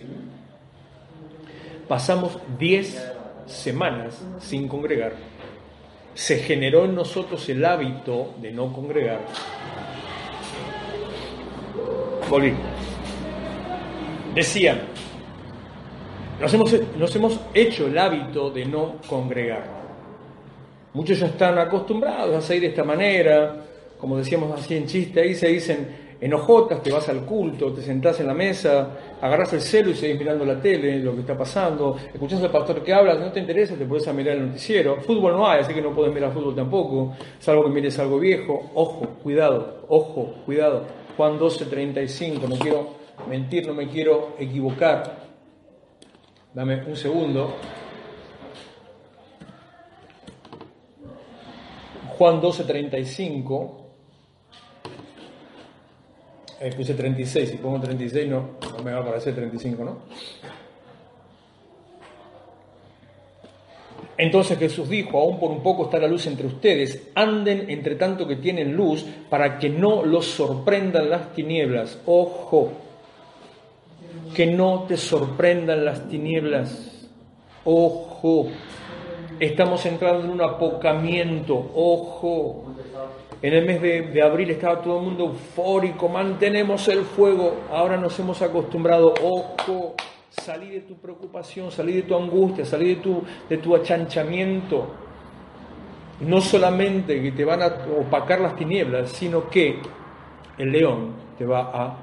pasamos 1.93 2.39
10 2.57 3.13
semanas 3.45 4.19
sin 4.39 4.67
congregar. 4.67 5.13
Se 6.15 6.39
generó 6.39 6.85
en 6.85 6.95
nosotros 6.95 7.47
el 7.49 7.63
hábito 7.63 8.33
de 8.41 8.51
no 8.51 8.73
congregar. 8.73 9.19
Volví. 12.27 12.51
Decían, 14.33 14.81
nos 16.41 16.51
hemos, 16.55 16.75
nos 16.97 17.15
hemos 17.15 17.39
hecho 17.53 17.85
el 17.85 17.95
hábito 17.95 18.49
de 18.49 18.65
no 18.65 18.95
congregar. 19.07 19.63
Muchos 20.95 21.19
ya 21.19 21.27
están 21.27 21.59
acostumbrados 21.59 22.35
a 22.35 22.41
seguir 22.41 22.63
de 22.63 22.69
esta 22.69 22.83
manera, 22.83 23.65
como 23.99 24.17
decíamos 24.17 24.59
así 24.59 24.77
en 24.77 24.87
chiste, 24.87 25.21
ahí 25.21 25.35
se 25.35 25.47
dicen, 25.49 25.87
enojotas, 26.23 26.81
te 26.81 26.89
vas 26.89 27.09
al 27.09 27.25
culto, 27.25 27.73
te 27.73 27.81
sentás 27.81 28.17
en 28.21 28.27
la 28.27 28.33
mesa, 28.33 28.91
agarras 29.21 29.51
el 29.51 29.61
celo 29.61 29.89
y 29.89 29.95
seguís 29.95 30.17
mirando 30.17 30.45
la 30.45 30.59
tele, 30.61 30.99
lo 30.99 31.13
que 31.13 31.19
está 31.19 31.37
pasando, 31.37 31.97
escuchás 32.13 32.41
al 32.41 32.49
pastor 32.49 32.81
que 32.81 32.93
habla, 32.93 33.15
no 33.15 33.29
te 33.29 33.41
interesa, 33.41 33.75
te 33.75 33.85
puedes 33.85 34.11
mirar 34.13 34.37
el 34.37 34.47
noticiero. 34.47 35.01
Fútbol 35.01 35.33
no 35.33 35.45
hay, 35.45 35.59
así 35.59 35.73
que 35.73 35.81
no 35.81 35.93
puedes 35.93 36.13
mirar 36.13 36.31
fútbol 36.31 36.55
tampoco, 36.55 37.13
salvo 37.39 37.65
que 37.65 37.71
mires 37.71 37.99
algo 37.99 38.19
viejo. 38.19 38.71
Ojo, 38.73 39.05
cuidado, 39.21 39.85
ojo, 39.89 40.33
cuidado. 40.45 40.85
Juan 41.17 41.37
12, 41.37 41.65
35, 41.65 42.47
no 42.47 42.55
quiero 42.55 42.87
mentir, 43.29 43.67
no 43.67 43.73
me 43.73 43.89
quiero 43.89 44.35
equivocar. 44.39 45.23
Dame 46.53 46.83
un 46.85 46.95
segundo. 46.95 47.53
Juan 52.17 52.39
12, 52.39 52.63
35. 52.63 53.82
Eh, 56.63 56.71
puse 56.71 56.93
36, 56.93 57.49
si 57.49 57.57
pongo 57.57 57.77
36 57.81 58.29
no, 58.29 58.51
no 58.77 58.83
me 58.85 58.93
va 58.93 58.99
a 58.99 59.01
aparecer 59.01 59.35
35, 59.35 59.83
¿no? 59.83 59.97
Entonces 64.15 64.57
Jesús 64.57 64.87
dijo, 64.87 65.19
aún 65.19 65.41
por 65.41 65.51
un 65.51 65.61
poco 65.61 65.83
está 65.83 65.99
la 65.99 66.07
luz 66.07 66.25
entre 66.27 66.47
ustedes, 66.47 67.09
anden 67.15 67.69
entre 67.69 67.95
tanto 67.95 68.25
que 68.25 68.37
tienen 68.37 68.77
luz 68.77 69.05
para 69.29 69.59
que 69.59 69.69
no 69.69 70.05
los 70.05 70.25
sorprendan 70.25 71.09
las 71.09 71.33
tinieblas. 71.33 71.99
Ojo, 72.05 72.71
que 74.33 74.45
no 74.45 74.85
te 74.87 74.95
sorprendan 74.95 75.83
las 75.83 76.07
tinieblas. 76.07 77.09
Ojo, 77.65 78.47
estamos 79.37 79.85
entrando 79.85 80.23
en 80.23 80.29
un 80.29 80.41
apocamiento. 80.41 81.71
Ojo, 81.75 82.73
en 83.43 83.53
el 83.53 83.65
mes 83.65 83.81
de, 83.81 84.21
abril 84.21 84.51
estaba 84.51 84.81
todo 84.81 84.99
el 84.99 85.03
mundo 85.03 85.25
eufórico, 85.25 86.07
mantenemos 86.07 86.87
el 86.87 87.03
fuego. 87.03 87.63
Ahora 87.69 87.97
nos 87.97 88.17
hemos 88.17 88.41
acostumbrado, 88.41 89.13
ojo, 89.21 89.95
salí 90.29 90.69
de 90.69 90.79
tu 90.79 90.95
preocupación, 90.95 91.69
salí 91.69 91.91
de 91.91 92.03
tu 92.03 92.15
angustia, 92.15 92.63
salí 92.63 92.95
de 92.95 93.01
tu, 93.01 93.21
de 93.49 93.57
tu 93.57 93.75
achanchamiento. 93.75 94.87
No 96.21 96.39
solamente 96.39 97.21
que 97.21 97.33
te 97.33 97.43
van 97.43 97.63
a 97.63 97.67
opacar 97.99 98.39
las 98.39 98.55
tinieblas, 98.55 99.09
sino 99.09 99.49
que 99.49 99.77
el 100.57 100.71
león 100.71 101.11
te 101.37 101.45
va 101.45 101.69
a 101.73 101.97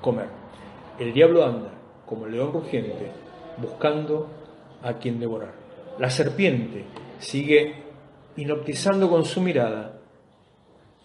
comer. 0.00 0.26
El 0.98 1.12
diablo 1.12 1.44
anda 1.44 1.70
como 2.04 2.26
el 2.26 2.32
león 2.32 2.52
rugiente 2.52 3.12
buscando 3.58 4.26
a 4.82 4.94
quien 4.94 5.20
devorar. 5.20 5.52
La 6.00 6.10
serpiente 6.10 6.84
sigue 7.20 7.87
hipnotizando 8.38 9.10
con 9.10 9.24
su 9.24 9.40
mirada, 9.40 9.98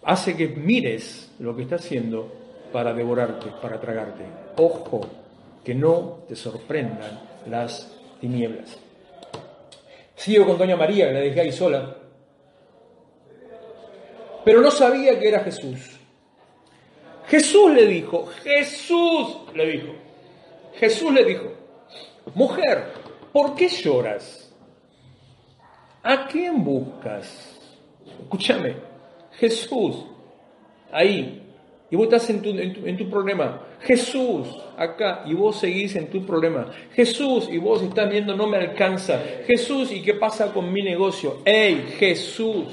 hace 0.04 0.36
que 0.36 0.48
mires 0.48 1.32
lo 1.40 1.54
que 1.56 1.62
está 1.62 1.76
haciendo 1.76 2.32
para 2.72 2.92
devorarte, 2.92 3.50
para 3.60 3.80
tragarte. 3.80 4.24
Ojo, 4.56 5.00
que 5.64 5.74
no 5.74 6.20
te 6.28 6.36
sorprendan 6.36 7.20
las 7.46 7.90
tinieblas. 8.20 8.78
Sigo 10.14 10.46
con 10.46 10.58
Doña 10.58 10.76
María, 10.76 11.08
que 11.08 11.14
la 11.14 11.20
dejé 11.20 11.40
ahí 11.40 11.52
sola. 11.52 11.96
Pero 14.44 14.60
no 14.60 14.70
sabía 14.70 15.18
que 15.18 15.28
era 15.28 15.40
Jesús. 15.40 15.98
Jesús 17.26 17.72
le 17.72 17.86
dijo, 17.86 18.26
Jesús 18.26 19.38
le 19.54 19.66
dijo, 19.66 19.92
Jesús 20.74 21.12
le 21.12 21.24
dijo, 21.24 21.52
mujer, 22.34 22.84
¿por 23.32 23.54
qué 23.54 23.68
lloras? 23.68 24.43
¿A 26.04 26.26
quién 26.26 26.62
buscas? 26.62 27.58
Escúchame, 28.20 28.76
Jesús, 29.32 30.04
ahí. 30.92 31.40
Y 31.90 31.96
vos 31.96 32.04
estás 32.04 32.28
en 32.28 32.42
tu, 32.42 32.50
en, 32.50 32.96
tu, 32.98 33.08
problema. 33.08 33.62
Jesús, 33.80 34.48
acá. 34.76 35.22
Y 35.26 35.32
vos 35.32 35.58
seguís 35.60 35.96
en 35.96 36.10
tu 36.10 36.26
problema. 36.26 36.70
Jesús, 36.92 37.48
y 37.50 37.56
vos 37.56 37.82
estás 37.82 38.10
viendo, 38.10 38.36
no 38.36 38.46
me 38.46 38.58
alcanza. 38.58 39.18
Jesús, 39.46 39.92
¿y 39.92 40.02
qué 40.02 40.14
pasa 40.14 40.52
con 40.52 40.70
mi 40.70 40.82
negocio? 40.82 41.38
¡Ey, 41.44 41.94
Jesús! 41.98 42.66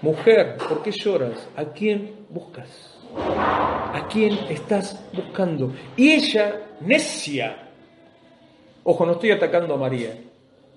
Mujer, 0.00 0.56
¿por 0.56 0.82
qué 0.82 0.92
lloras? 0.92 1.46
¿A 1.56 1.64
quién 1.66 2.24
buscas? 2.30 2.98
¿A 3.16 4.08
quién 4.10 4.32
estás 4.48 5.04
buscando? 5.12 5.74
Y 5.96 6.12
ella, 6.12 6.68
necia, 6.80 7.68
ojo, 8.82 9.04
no 9.04 9.12
estoy 9.12 9.32
atacando 9.32 9.74
a 9.74 9.76
María, 9.76 10.14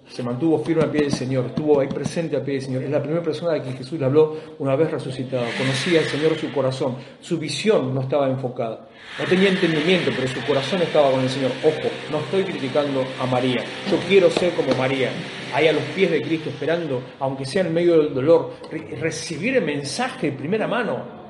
se 0.08 0.22
mantuvo 0.22 0.60
firme 0.60 0.84
a 0.84 0.92
pie 0.92 1.02
del 1.02 1.12
Señor, 1.12 1.46
estuvo 1.48 1.80
ahí 1.80 1.88
presente 1.88 2.38
a 2.38 2.44
pie 2.44 2.56
del 2.56 2.64
Señor. 2.64 2.84
Es 2.84 2.90
la 2.92 3.02
primera 3.02 3.24
persona 3.24 3.56
a 3.56 3.62
quien 3.62 3.76
Jesús 3.76 4.00
le 4.00 4.06
habló 4.06 4.38
una 4.60 4.76
vez 4.76 4.92
resucitado. 4.92 5.46
Conocía 5.58 6.02
al 6.02 6.06
Señor 6.06 6.38
su 6.38 6.52
corazón, 6.52 6.98
su 7.22 7.40
visión 7.40 7.94
no 7.96 8.02
estaba 8.02 8.28
enfocada. 8.28 8.88
No 9.18 9.26
tenía 9.26 9.50
entendimiento, 9.50 10.12
pero 10.16 10.28
su 10.28 10.46
corazón 10.46 10.82
estaba 10.82 11.12
con 11.12 11.22
el 11.22 11.30
Señor. 11.30 11.52
Ojo, 11.64 11.90
no 12.12 12.20
estoy 12.20 12.44
criticando 12.44 13.04
a 13.20 13.26
María. 13.26 13.64
Yo 13.90 13.98
quiero 14.08 14.30
ser 14.30 14.54
como 14.54 14.76
María, 14.76 15.10
ahí 15.54 15.68
a 15.68 15.74
los 15.74 15.84
pies 15.96 16.12
de 16.12 16.22
Cristo, 16.22 16.50
esperando, 16.50 17.02
aunque 17.20 17.46
sea 17.46 17.62
en 17.62 17.74
medio 17.74 17.98
del 18.00 18.14
dolor, 18.14 18.54
recibir 19.00 19.58
el 19.58 19.64
mensaje 19.64 20.32
de 20.32 20.38
primera 20.38 20.68
mano. 20.68 21.24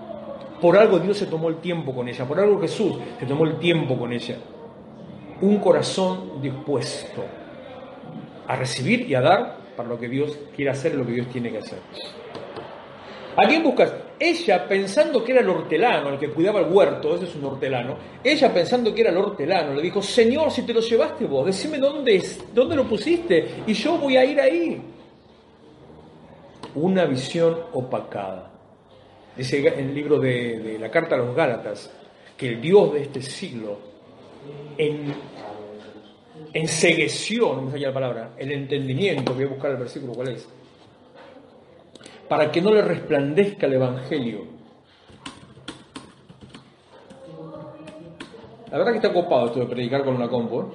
Por 0.60 0.78
algo 0.78 1.00
Dios 1.00 1.18
se 1.18 1.26
tomó 1.28 1.50
el 1.50 1.58
tiempo 1.58 1.94
con 1.94 2.08
ella, 2.08 2.26
por 2.26 2.40
algo 2.40 2.60
Jesús 2.60 2.96
se 3.20 3.26
tomó 3.26 3.46
el 3.46 3.60
tiempo 3.60 3.98
con 3.98 4.14
ella. 4.14 4.38
Un 5.42 5.58
corazón 5.58 6.42
dispuesto 6.42 7.43
a 8.48 8.56
recibir 8.56 9.10
y 9.10 9.16
a 9.16 9.22
dar 9.22 9.58
para 9.76 9.90
lo 9.90 10.00
que 10.00 10.08
Dios 10.08 10.38
quiere 10.56 10.72
hacer, 10.72 10.96
lo 10.96 11.06
que 11.06 11.14
Dios 11.14 11.28
tiene 11.30 11.52
que 11.52 11.60
hacer. 11.60 11.80
¿A 13.36 13.48
quién 13.48 13.64
buscas? 13.64 13.94
Ella 14.20 14.68
pensando 14.68 15.24
que 15.24 15.32
era 15.32 15.42
el 15.42 15.50
hortelano, 15.50 16.10
el 16.10 16.20
que 16.20 16.30
cuidaba 16.30 16.60
el 16.60 16.72
huerto, 16.72 17.16
ese 17.16 17.26
es 17.26 17.36
un 17.36 17.46
hortelano, 17.46 17.98
ella 18.24 18.54
pensando 18.54 18.94
que 18.94 19.02
era 19.02 19.10
el 19.10 19.18
hortelano, 19.18 19.74
le 19.74 19.82
dijo, 19.82 20.02
Señor, 20.02 20.52
si 20.52 20.62
te 20.62 20.74
lo 20.74 20.82
llevaste 20.82 21.26
vos, 21.26 21.48
decime 21.48 21.80
dónde, 21.80 22.22
dónde 22.54 22.76
lo 22.76 22.88
pusiste 22.88 23.64
y 23.66 23.74
yo 23.74 23.98
voy 23.98 24.18
a 24.18 24.26
ir 24.26 24.40
ahí. 24.40 24.82
Una 26.76 27.06
visión 27.06 27.58
opacada. 27.74 28.52
Dice 29.36 29.68
en 29.68 29.90
el 29.90 29.96
libro 29.96 30.20
de, 30.20 30.60
de 30.60 30.80
la 30.80 30.90
carta 30.92 31.16
a 31.16 31.18
los 31.18 31.36
Gálatas 31.36 31.92
que 32.38 32.50
el 32.50 32.62
Dios 32.62 32.94
de 32.94 33.02
este 33.02 33.22
siglo 33.22 33.78
en 34.78 35.14
ensegueció, 36.54 37.56
no 37.56 37.64
me 37.64 37.80
la 37.80 37.94
palabra, 37.94 38.32
el 38.38 38.52
entendimiento, 38.52 39.34
voy 39.34 39.46
a 39.46 39.48
buscar 39.48 39.72
el 39.72 39.78
versículo 39.78 40.14
cuál 40.14 40.30
es, 40.30 40.48
para 42.30 42.52
que 42.52 42.62
no 42.62 42.72
le 42.74 42.82
resplandezca 42.82 43.66
el 43.66 43.74
Evangelio. 43.74 44.54
La 48.72 48.78
verdad 48.80 48.92
que 48.92 48.98
está 48.98 49.14
copado 49.14 49.48
esto 49.48 49.60
de 49.60 49.66
predicar 49.68 50.04
con 50.04 50.16
una 50.16 50.28
compu. 50.28 50.62
¿eh? 50.62 50.66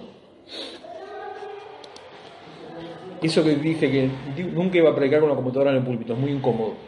Eso 3.23 3.43
que 3.43 3.57
dije 3.57 3.91
que 3.91 4.09
nunca 4.53 4.79
iba 4.79 4.91
a 4.91 4.95
predicar 4.95 5.19
con 5.19 5.31
una 5.31 5.37
computadora 5.37 5.73
en 5.73 5.79
el 5.79 5.83
púlpito, 5.83 6.13
es 6.13 6.19
muy 6.19 6.31
incómodo. 6.31 6.88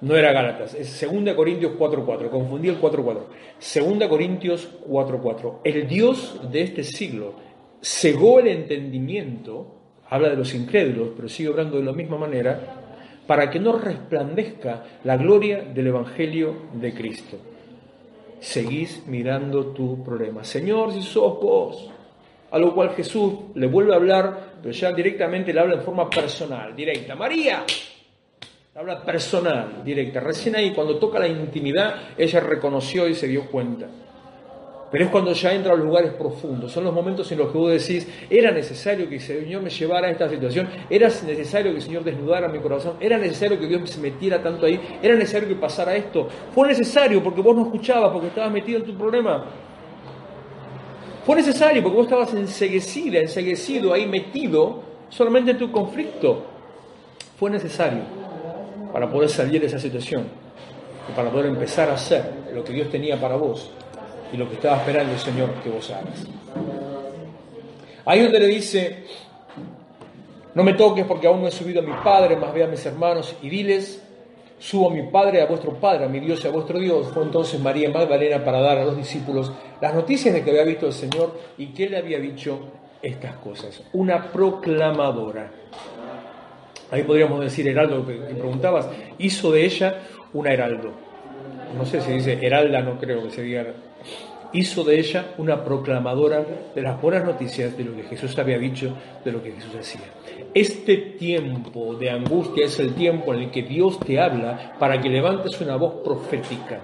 No 0.00 0.16
era 0.16 0.32
Gálatas, 0.32 0.74
es 0.74 1.00
2 1.00 1.34
Corintios 1.34 1.72
4.4, 1.72 2.30
confundí 2.30 2.68
el 2.68 2.80
4.4. 2.80 3.98
2 3.98 4.08
Corintios 4.08 4.68
4.4. 4.88 5.58
El 5.64 5.88
Dios 5.88 6.40
de 6.52 6.62
este 6.62 6.84
siglo 6.84 7.34
cegó 7.80 8.38
el 8.38 8.46
entendimiento, 8.48 9.74
habla 10.08 10.28
de 10.28 10.36
los 10.36 10.54
incrédulos, 10.54 11.10
pero 11.16 11.28
sigue 11.28 11.48
hablando 11.48 11.78
de 11.78 11.84
la 11.84 11.92
misma 11.92 12.16
manera, 12.16 12.78
para 13.26 13.50
que 13.50 13.58
no 13.58 13.76
resplandezca 13.76 14.84
la 15.04 15.16
gloria 15.16 15.62
del 15.62 15.88
Evangelio 15.88 16.54
de 16.74 16.94
Cristo. 16.94 17.36
Seguís 18.40 19.04
mirando 19.06 19.66
tu 19.66 20.02
problema. 20.04 20.44
Señor, 20.44 20.92
si 20.92 21.02
sos 21.02 21.40
vos. 21.40 21.90
A 22.50 22.58
lo 22.58 22.72
cual 22.72 22.90
Jesús 22.90 23.34
le 23.54 23.66
vuelve 23.66 23.92
a 23.92 23.96
hablar, 23.96 24.54
pero 24.62 24.72
ya 24.72 24.92
directamente 24.92 25.52
le 25.52 25.60
habla 25.60 25.74
en 25.74 25.82
forma 25.82 26.08
personal, 26.08 26.74
directa. 26.74 27.14
María, 27.14 27.64
Habla 28.78 29.02
personal, 29.02 29.82
directa. 29.84 30.20
Recién 30.20 30.54
ahí, 30.54 30.72
cuando 30.72 31.00
toca 31.00 31.18
la 31.18 31.26
intimidad, 31.26 31.96
ella 32.16 32.38
reconoció 32.38 33.08
y 33.08 33.14
se 33.16 33.26
dio 33.26 33.50
cuenta. 33.50 33.88
Pero 34.88 35.04
es 35.04 35.10
cuando 35.10 35.32
ya 35.32 35.52
entra 35.52 35.72
a 35.72 35.76
lugares 35.76 36.12
profundos. 36.12 36.70
Son 36.70 36.84
los 36.84 36.94
momentos 36.94 37.30
en 37.32 37.38
los 37.38 37.50
que 37.50 37.58
vos 37.58 37.72
decís, 37.72 38.06
era 38.30 38.52
necesario 38.52 39.08
que 39.08 39.16
el 39.16 39.20
Señor 39.20 39.62
me 39.62 39.70
llevara 39.70 40.06
a 40.06 40.12
esta 40.12 40.28
situación, 40.28 40.68
era 40.88 41.08
necesario 41.08 41.72
que 41.72 41.78
el 41.78 41.82
Señor 41.82 42.04
desnudara 42.04 42.46
mi 42.46 42.60
corazón, 42.60 42.94
era 43.00 43.18
necesario 43.18 43.58
que 43.58 43.66
Dios 43.66 43.90
se 43.90 44.00
metiera 44.00 44.40
tanto 44.40 44.64
ahí, 44.64 44.80
era 45.02 45.16
necesario 45.16 45.48
que 45.48 45.56
pasara 45.56 45.96
esto. 45.96 46.28
Fue 46.54 46.68
necesario 46.68 47.20
porque 47.20 47.40
vos 47.40 47.56
no 47.56 47.62
escuchabas, 47.62 48.12
porque 48.12 48.28
estabas 48.28 48.52
metido 48.52 48.78
en 48.78 48.84
tu 48.84 48.96
problema. 48.96 49.44
Fue 51.26 51.34
necesario 51.34 51.82
porque 51.82 51.96
vos 51.96 52.06
estabas 52.06 52.32
enseguecida, 52.32 53.18
enseguecido, 53.18 53.92
ahí 53.92 54.06
metido 54.06 54.84
solamente 55.08 55.50
en 55.50 55.58
tu 55.58 55.72
conflicto. 55.72 56.44
Fue 57.36 57.50
necesario 57.50 58.17
para 58.92 59.10
poder 59.10 59.28
salir 59.28 59.60
de 59.60 59.66
esa 59.66 59.78
situación 59.78 60.26
y 61.08 61.12
para 61.12 61.30
poder 61.30 61.46
empezar 61.46 61.88
a 61.90 61.94
hacer 61.94 62.24
lo 62.52 62.64
que 62.64 62.72
Dios 62.72 62.90
tenía 62.90 63.20
para 63.20 63.36
vos 63.36 63.70
y 64.32 64.36
lo 64.36 64.48
que 64.48 64.54
estaba 64.54 64.76
esperando 64.78 65.12
el 65.12 65.18
Señor 65.18 65.50
que 65.62 65.70
vos 65.70 65.90
hagas. 65.90 66.26
Ahí 68.04 68.22
donde 68.22 68.40
le 68.40 68.46
dice, 68.46 69.04
no 70.54 70.62
me 70.64 70.74
toques 70.74 71.04
porque 71.04 71.26
aún 71.26 71.42
no 71.42 71.48
he 71.48 71.50
subido 71.50 71.80
a 71.80 71.84
mi 71.84 71.92
Padre, 72.02 72.36
más 72.36 72.52
ve 72.52 72.64
a 72.64 72.66
mis 72.66 72.84
hermanos 72.86 73.36
y 73.42 73.48
diles, 73.48 74.02
subo 74.58 74.90
a 74.90 74.94
mi 74.94 75.02
Padre, 75.04 75.42
a 75.42 75.46
vuestro 75.46 75.74
Padre, 75.74 76.06
a 76.06 76.08
mi 76.08 76.20
Dios 76.20 76.44
y 76.44 76.48
a 76.48 76.50
vuestro 76.50 76.78
Dios. 76.78 77.08
Fue 77.08 77.22
entonces 77.22 77.60
María 77.60 77.90
Magdalena 77.90 78.44
para 78.44 78.60
dar 78.60 78.78
a 78.78 78.84
los 78.84 78.96
discípulos 78.96 79.52
las 79.80 79.94
noticias 79.94 80.34
de 80.34 80.42
que 80.42 80.50
había 80.50 80.64
visto 80.64 80.86
el 80.86 80.92
Señor 80.92 81.38
y 81.58 81.66
que 81.68 81.88
le 81.88 81.98
había 81.98 82.18
dicho 82.18 82.58
estas 83.02 83.36
cosas. 83.36 83.82
Una 83.92 84.30
proclamadora. 84.30 85.50
Ahí 86.90 87.02
podríamos 87.02 87.40
decir 87.40 87.68
heraldo 87.68 88.06
que, 88.06 88.14
preguntabas, 88.14 88.88
hizo 89.18 89.52
de 89.52 89.64
ella 89.64 90.00
una 90.32 90.52
heraldo. 90.52 90.92
No 91.76 91.84
sé 91.84 92.00
si 92.00 92.12
dice 92.12 92.38
heralda, 92.40 92.80
no 92.80 92.98
creo 92.98 93.22
que 93.24 93.30
se 93.30 93.42
diga. 93.42 93.66
Hizo 94.52 94.82
de 94.82 94.98
ella 94.98 95.34
una 95.36 95.62
proclamadora 95.62 96.44
de 96.74 96.80
las 96.80 97.00
buenas 97.00 97.24
noticias 97.24 97.76
de 97.76 97.84
lo 97.84 97.94
que 97.94 98.04
Jesús 98.04 98.38
había 98.38 98.58
dicho, 98.58 98.94
de 99.22 99.32
lo 99.32 99.42
que 99.42 99.52
Jesús 99.52 99.74
hacía. 99.78 100.00
Este 100.54 100.96
tiempo 100.96 101.94
de 101.94 102.10
angustia 102.10 102.64
es 102.64 102.78
el 102.80 102.94
tiempo 102.94 103.34
en 103.34 103.42
el 103.42 103.50
que 103.50 103.62
Dios 103.62 104.00
te 104.00 104.18
habla 104.18 104.74
para 104.78 104.98
que 104.98 105.10
levantes 105.10 105.60
una 105.60 105.76
voz 105.76 106.02
profética 106.02 106.80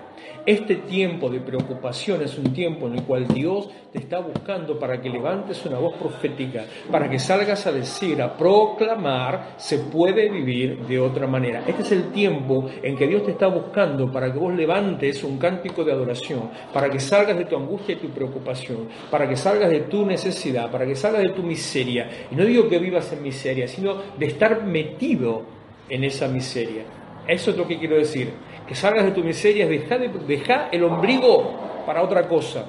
este 0.47 0.77
tiempo 0.77 1.31
de 1.31 1.41
preocupación 1.41 2.23
es 2.23 2.37
un 2.37 2.53
tiempo 2.53 2.87
en 2.87 2.95
el 2.95 3.03
cual 3.05 3.27
Dios 3.27 3.71
te 3.93 3.99
está 3.99 4.19
buscando 4.19 4.79
para 4.79 5.01
que 5.01 5.09
levantes 5.09 5.65
una 5.65 5.79
voz 5.79 5.97
profética, 5.97 6.65
para 6.91 7.09
que 7.09 7.19
salgas 7.19 7.67
a 7.67 7.73
decir, 7.73 8.21
a 8.21 8.37
proclamar, 8.37 9.55
se 9.57 9.79
puede 9.79 10.29
vivir 10.29 10.81
de 10.87 11.01
otra 11.01 11.27
manera. 11.27 11.63
Este 11.67 11.83
es 11.83 11.93
el 11.93 12.13
tiempo 12.13 12.69
en 12.83 12.97
que 12.97 13.07
Dios 13.07 13.25
te 13.25 13.31
está 13.31 13.47
buscando 13.47 14.13
para 14.13 14.33
que 14.33 14.39
vos 14.39 14.53
levantes 14.53 15.25
un 15.25 15.39
cántico 15.39 15.83
de 15.83 15.93
adoración, 15.93 16.51
para 16.73 16.91
que 16.91 17.01
salgas 17.01 17.39
de 17.39 17.47
tu 17.47 17.57
angustia 17.57 17.95
y 17.95 17.99
tu 17.99 18.11
preocupación, 18.11 18.89
para 19.11 19.29
que 19.29 19.37
salgas 19.37 19.71
de 19.71 19.81
tu 19.81 20.05
necesidad, 20.05 20.71
para 20.71 20.85
que 20.85 20.95
salgas 20.95 21.23
de 21.23 21.31
tu 21.31 21.43
miseria. 21.43 22.27
Y 22.31 22.35
no 22.35 22.45
digo 22.45 22.69
que 22.69 22.79
vivas 22.79 23.11
en 23.13 23.23
miseria, 23.23 23.67
sino 23.67 23.97
de 24.19 24.27
estar 24.27 24.63
metido 24.65 25.43
en 25.89 26.05
esa 26.05 26.29
miseria. 26.29 26.85
Eso 27.27 27.53
es 27.53 27.57
lo 27.57 27.67
que 27.67 27.79
quiero 27.79 27.97
decir 27.97 28.33
que 28.67 28.75
salgas 28.75 29.05
de 29.05 29.11
tu 29.13 29.23
miseria, 29.23 29.67
deja, 29.67 29.99
deja 29.99 30.69
el 30.71 30.85
ombligo 30.85 31.83
para 31.87 32.03
otra 32.03 32.27
cosa. 32.29 32.65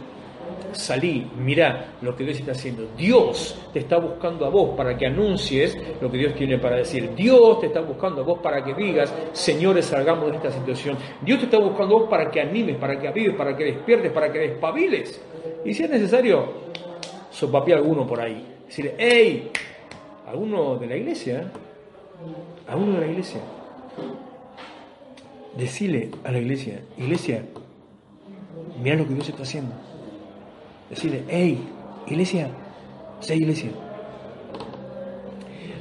Salí, 0.71 1.25
mirá 1.37 1.93
lo 2.01 2.15
que 2.15 2.25
Dios 2.25 2.37
está 2.37 2.51
haciendo. 2.51 2.87
Dios 2.97 3.57
te 3.71 3.79
está 3.79 3.97
buscando 3.97 4.45
a 4.45 4.49
vos 4.49 4.75
para 4.75 4.97
que 4.97 5.05
anuncies 5.05 5.77
lo 6.01 6.11
que 6.11 6.17
Dios 6.17 6.35
tiene 6.35 6.57
para 6.57 6.75
decir. 6.77 7.15
Dios 7.15 7.61
te 7.61 7.67
está 7.67 7.79
buscando 7.79 8.21
a 8.21 8.23
vos 8.25 8.39
para 8.39 8.61
que 8.61 8.73
digas, 8.73 9.13
señores, 9.31 9.85
salgamos 9.85 10.29
de 10.31 10.35
esta 10.35 10.51
situación. 10.51 10.97
Dios 11.21 11.39
te 11.39 11.45
está 11.45 11.59
buscando 11.59 11.95
a 11.95 11.99
vos 11.99 12.09
para 12.09 12.29
que 12.29 12.41
animes, 12.41 12.75
para 12.75 12.99
que 12.99 13.07
avives, 13.07 13.35
para 13.35 13.55
que 13.55 13.63
despiertes, 13.63 14.11
para 14.11 14.29
que 14.31 14.39
despabiles. 14.39 15.21
Y 15.63 15.73
si 15.73 15.83
es 15.83 15.89
necesario, 15.89 16.45
sopapé 17.31 17.73
alguno 17.73 18.05
por 18.05 18.19
ahí. 18.19 18.45
Decirle, 18.65 18.95
hey, 18.97 19.51
alguno 20.27 20.75
de 20.75 20.87
la 20.87 20.97
iglesia, 20.97 21.51
alguno 22.67 22.93
de 22.93 22.99
la 22.99 23.07
iglesia, 23.07 23.39
decirle 25.57 26.11
a 26.23 26.31
la 26.31 26.39
iglesia, 26.39 26.81
iglesia, 26.97 27.43
mira 28.81 28.95
lo 28.95 29.07
que 29.07 29.13
Dios 29.13 29.29
está 29.29 29.43
haciendo. 29.43 29.73
Decirle, 30.89 31.23
hey, 31.27 31.59
iglesia, 32.07 32.49
sé 33.19 33.35
iglesia. 33.35 33.71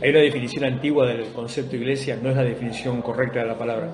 Hay 0.03 0.11
una 0.11 0.21
definición 0.21 0.65
antigua 0.65 1.07
del 1.07 1.27
concepto 1.33 1.77
iglesia, 1.77 2.19
no 2.23 2.31
es 2.31 2.37
la 2.37 2.45
definición 2.45 3.01
correcta 3.03 3.41
de 3.41 3.47
la 3.47 3.59
palabra, 3.59 3.91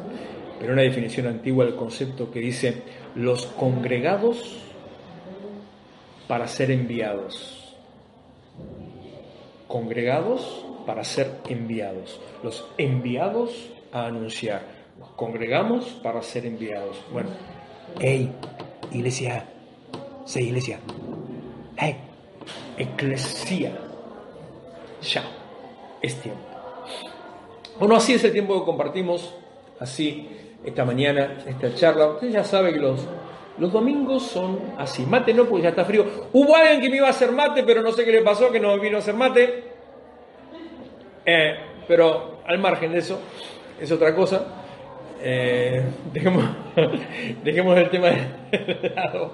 pero 0.58 0.72
una 0.72 0.82
definición 0.82 1.26
antigua 1.26 1.64
del 1.64 1.76
concepto 1.76 2.30
que 2.30 2.40
dice 2.40 2.82
los 3.14 3.46
congregados 3.46 4.58
para 6.26 6.46
ser 6.46 6.70
enviados. 6.70 7.76
Congregados 9.68 10.64
para 10.84 11.04
ser 11.04 11.30
enviados. 11.48 12.20
Los 12.42 12.66
enviados 12.76 13.70
a 13.92 14.06
anunciar 14.06 14.79
congregamos 15.20 15.84
para 16.02 16.22
ser 16.22 16.46
enviados. 16.46 16.96
Bueno, 17.12 17.28
hey, 18.00 18.32
iglesia, 18.90 19.44
sé 20.24 20.40
iglesia, 20.40 20.80
hey, 21.76 21.98
eclesia, 22.78 23.70
ya, 25.02 25.22
es 26.00 26.18
tiempo. 26.22 26.40
Bueno, 27.78 27.96
así 27.96 28.14
es 28.14 28.24
el 28.24 28.32
tiempo 28.32 28.58
que 28.58 28.64
compartimos, 28.64 29.34
así 29.78 30.26
esta 30.64 30.86
mañana, 30.86 31.36
esta 31.46 31.74
charla. 31.74 32.12
Usted 32.12 32.30
ya 32.30 32.42
sabe 32.42 32.72
que 32.72 32.78
los, 32.78 33.06
Los 33.58 33.72
domingos 33.72 34.22
son 34.22 34.58
así. 34.78 35.04
Mate 35.04 35.34
no, 35.34 35.44
porque 35.44 35.64
ya 35.64 35.68
está 35.68 35.84
frío. 35.84 36.06
Hubo 36.32 36.56
alguien 36.56 36.80
que 36.80 36.88
me 36.88 36.96
iba 36.96 37.08
a 37.08 37.10
hacer 37.10 37.30
mate, 37.30 37.62
pero 37.62 37.82
no 37.82 37.92
sé 37.92 38.06
qué 38.06 38.12
le 38.12 38.22
pasó, 38.22 38.50
que 38.50 38.58
no 38.58 38.78
vino 38.80 38.96
a 38.96 39.00
hacer 39.00 39.14
mate. 39.14 39.64
Eh, 41.26 41.56
pero 41.86 42.40
al 42.46 42.58
margen 42.58 42.92
de 42.92 43.00
eso, 43.00 43.20
es 43.78 43.92
otra 43.92 44.14
cosa. 44.14 44.56
Eh, 45.22 45.84
dejemos, 46.12 46.44
dejemos 47.44 47.78
el 47.78 47.90
tema 47.90 48.08
de 48.08 48.92
lado. 48.94 49.32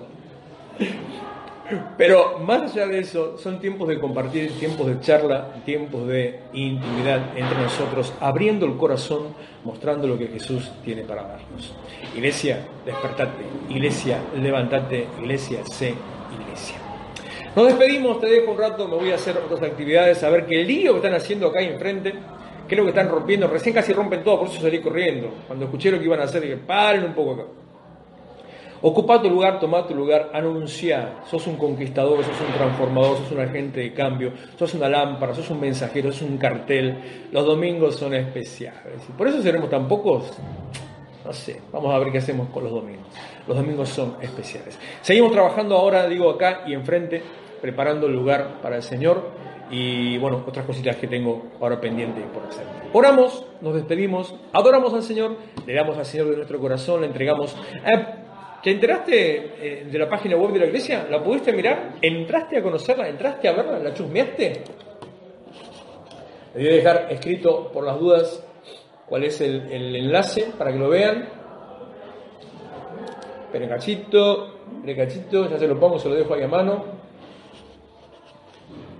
Pero 1.98 2.38
más 2.38 2.72
allá 2.72 2.86
de 2.86 3.00
eso, 3.00 3.38
son 3.38 3.58
tiempos 3.58 3.88
de 3.88 3.98
compartir, 3.98 4.52
tiempos 4.58 4.86
de 4.86 5.00
charla, 5.00 5.48
tiempos 5.64 6.06
de 6.06 6.40
intimidad 6.52 7.36
entre 7.36 7.58
nosotros, 7.60 8.12
abriendo 8.20 8.66
el 8.66 8.76
corazón, 8.76 9.34
mostrando 9.64 10.06
lo 10.06 10.16
que 10.16 10.28
Jesús 10.28 10.70
tiene 10.84 11.02
para 11.02 11.22
darnos. 11.22 11.74
Iglesia, 12.14 12.60
despertate. 12.84 13.42
Iglesia, 13.68 14.18
levántate. 14.40 15.08
Iglesia, 15.20 15.64
sé 15.64 15.94
iglesia. 16.40 16.76
Nos 17.56 17.66
despedimos, 17.66 18.20
te 18.20 18.26
dejo 18.26 18.52
un 18.52 18.58
rato, 18.58 18.86
me 18.86 18.96
voy 18.96 19.10
a 19.10 19.16
hacer 19.16 19.36
otras 19.38 19.62
actividades, 19.62 20.22
a 20.22 20.30
ver 20.30 20.46
qué 20.46 20.62
lío 20.62 20.92
que 20.92 20.98
están 20.98 21.14
haciendo 21.14 21.48
acá 21.48 21.62
enfrente. 21.62 22.14
Creo 22.68 22.84
que 22.84 22.90
están 22.90 23.08
rompiendo, 23.08 23.46
recién 23.46 23.74
casi 23.74 23.92
rompen 23.92 24.24
todo, 24.24 24.40
por 24.40 24.48
eso 24.48 24.60
salí 24.60 24.80
corriendo. 24.80 25.30
Cuando 25.46 25.66
escuché 25.66 25.90
lo 25.90 25.98
que 25.98 26.04
iban 26.04 26.20
a 26.20 26.24
hacer, 26.24 26.42
dije, 26.42 26.56
paren 26.56 27.04
un 27.04 27.14
poco 27.14 27.32
acá. 27.32 27.44
Ocupa 28.82 29.22
tu 29.22 29.30
lugar, 29.30 29.58
toma 29.58 29.86
tu 29.86 29.94
lugar, 29.94 30.30
anuncia. 30.34 31.20
Sos 31.30 31.46
un 31.46 31.56
conquistador, 31.56 32.22
sos 32.22 32.40
un 32.40 32.52
transformador, 32.52 33.16
sos 33.18 33.32
un 33.32 33.40
agente 33.40 33.80
de 33.80 33.92
cambio, 33.94 34.32
sos 34.58 34.74
una 34.74 34.88
lámpara, 34.88 35.34
sos 35.34 35.48
un 35.50 35.60
mensajero, 35.60 36.12
sos 36.12 36.28
un 36.28 36.36
cartel. 36.36 37.28
Los 37.32 37.46
domingos 37.46 37.96
son 37.96 38.14
especiales. 38.14 39.02
Y 39.08 39.12
por 39.12 39.28
eso 39.28 39.40
seremos 39.40 39.70
tan 39.70 39.88
pocos. 39.88 40.32
No 41.24 41.32
sé, 41.32 41.60
vamos 41.72 41.92
a 41.92 41.98
ver 41.98 42.12
qué 42.12 42.18
hacemos 42.18 42.48
con 42.50 42.64
los 42.64 42.72
domingos. 42.72 43.06
Los 43.48 43.56
domingos 43.56 43.88
son 43.88 44.16
especiales. 44.20 44.78
Seguimos 45.00 45.32
trabajando 45.32 45.76
ahora, 45.76 46.06
digo, 46.06 46.30
acá 46.30 46.62
y 46.66 46.74
enfrente, 46.74 47.22
preparando 47.60 48.06
el 48.06 48.12
lugar 48.12 48.60
para 48.60 48.76
el 48.76 48.82
Señor 48.82 49.32
y 49.70 50.16
bueno, 50.18 50.44
otras 50.46 50.64
cositas 50.64 50.96
que 50.96 51.06
tengo 51.06 51.46
ahora 51.60 51.80
pendientes 51.80 52.24
por 52.32 52.44
hacer. 52.44 52.64
Oramos, 52.92 53.44
nos 53.60 53.74
despedimos, 53.74 54.34
adoramos 54.52 54.94
al 54.94 55.02
Señor, 55.02 55.36
le 55.66 55.74
damos 55.74 55.98
al 55.98 56.06
Señor 56.06 56.30
de 56.30 56.36
nuestro 56.36 56.60
corazón, 56.60 57.00
le 57.00 57.08
entregamos. 57.08 57.56
Eh, 57.84 58.06
¿Te 58.62 58.70
enteraste 58.70 59.52
eh, 59.60 59.84
de 59.90 59.98
la 59.98 60.08
página 60.08 60.36
web 60.36 60.52
de 60.52 60.60
la 60.60 60.66
iglesia? 60.66 61.06
¿La 61.10 61.22
pudiste 61.22 61.52
mirar? 61.52 61.94
¿Entraste 62.00 62.58
a 62.58 62.62
conocerla? 62.62 63.08
¿Entraste 63.08 63.48
a 63.48 63.52
verla? 63.52 63.78
¿La 63.78 63.94
chusmeaste? 63.94 64.64
Le 66.54 66.62
voy 66.62 66.72
a 66.72 66.76
dejar 66.76 67.06
escrito 67.10 67.70
por 67.72 67.84
las 67.84 67.98
dudas 67.98 68.44
cuál 69.08 69.24
es 69.24 69.40
el, 69.40 69.70
enlace 69.70 70.52
para 70.56 70.72
que 70.72 70.78
lo 70.78 70.88
vean. 70.88 71.28
Cachito, 73.68 74.58
cachito, 74.96 75.48
ya 75.48 75.58
se 75.58 75.66
lo 75.66 75.80
pongo, 75.80 75.98
se 75.98 76.10
lo 76.10 76.14
dejo 76.14 76.34
ahí 76.34 76.42
a 76.42 76.48
mano, 76.48 76.84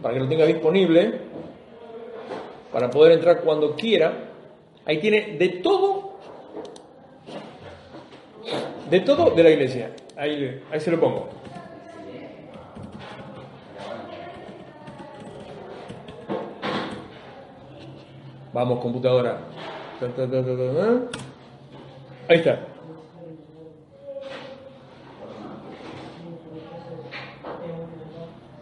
para 0.03 0.15
que 0.15 0.21
lo 0.21 0.29
tenga 0.29 0.47
disponible, 0.47 1.21
para 2.73 2.91
poder 2.91 3.13
entrar 3.13 3.41
cuando 3.41 3.75
quiera. 3.75 4.13
Ahí 4.85 4.99
tiene 4.99 5.37
de 5.39 5.49
todo 5.49 6.07
de 8.91 9.01
todo 9.01 9.31
de 9.31 9.43
la 9.43 9.51
iglesia. 9.51 9.91
Ahí, 10.17 10.63
ahí 10.71 10.81
se 10.81 10.91
lo 10.91 11.01
pongo. 11.01 11.29
Vamos, 18.53 18.81
computadora. 18.81 19.39
Ahí 22.29 22.39
está. 22.39 22.61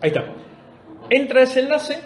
Ahí 0.01 0.09
está. 0.09 0.25
Entra 1.11 1.43
ese 1.43 1.61
enlace, 1.61 1.99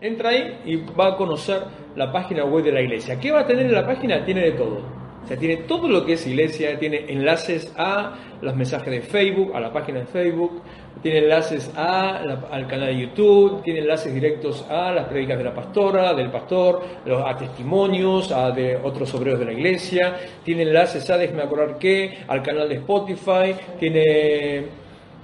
entra 0.00 0.30
ahí 0.30 0.60
y 0.64 0.76
va 0.76 1.08
a 1.08 1.16
conocer 1.16 1.62
la 1.96 2.12
página 2.12 2.44
web 2.44 2.64
de 2.64 2.72
la 2.72 2.80
iglesia. 2.80 3.18
¿Qué 3.18 3.30
va 3.30 3.40
a 3.40 3.46
tener 3.46 3.66
en 3.66 3.72
la 3.72 3.86
página? 3.86 4.24
Tiene 4.24 4.42
de 4.42 4.52
todo 4.52 5.04
o 5.24 5.26
sea, 5.26 5.38
tiene 5.38 5.56
todo 5.56 5.88
lo 5.88 6.04
que 6.04 6.14
es 6.14 6.26
iglesia, 6.26 6.78
tiene 6.78 7.06
enlaces 7.08 7.72
a 7.78 8.12
los 8.42 8.54
mensajes 8.54 8.90
de 8.90 9.00
Facebook, 9.00 9.56
a 9.56 9.60
la 9.60 9.72
página 9.72 10.00
de 10.00 10.04
Facebook, 10.04 10.60
tiene 11.02 11.18
enlaces 11.18 11.72
a 11.76 12.18
al 12.18 12.66
canal 12.66 12.88
de 12.88 13.00
YouTube, 13.00 13.62
tiene 13.62 13.80
enlaces 13.80 14.12
directos 14.12 14.66
a 14.68 14.92
las 14.92 15.06
prédicas 15.06 15.38
de 15.38 15.44
la 15.44 15.54
pastora, 15.54 16.12
del 16.12 16.30
pastor, 16.30 16.82
a 17.24 17.36
testimonios, 17.38 18.30
a 18.32 18.50
de 18.50 18.76
otros 18.76 19.14
obreros 19.14 19.40
de 19.40 19.46
la 19.46 19.52
iglesia, 19.52 20.14
tiene 20.44 20.62
enlaces 20.64 21.08
a, 21.08 21.16
déjeme 21.16 21.42
acordar 21.42 21.78
qué, 21.78 22.18
al 22.28 22.42
canal 22.42 22.68
de 22.68 22.74
Spotify, 22.76 23.54
tiene, 23.78 24.66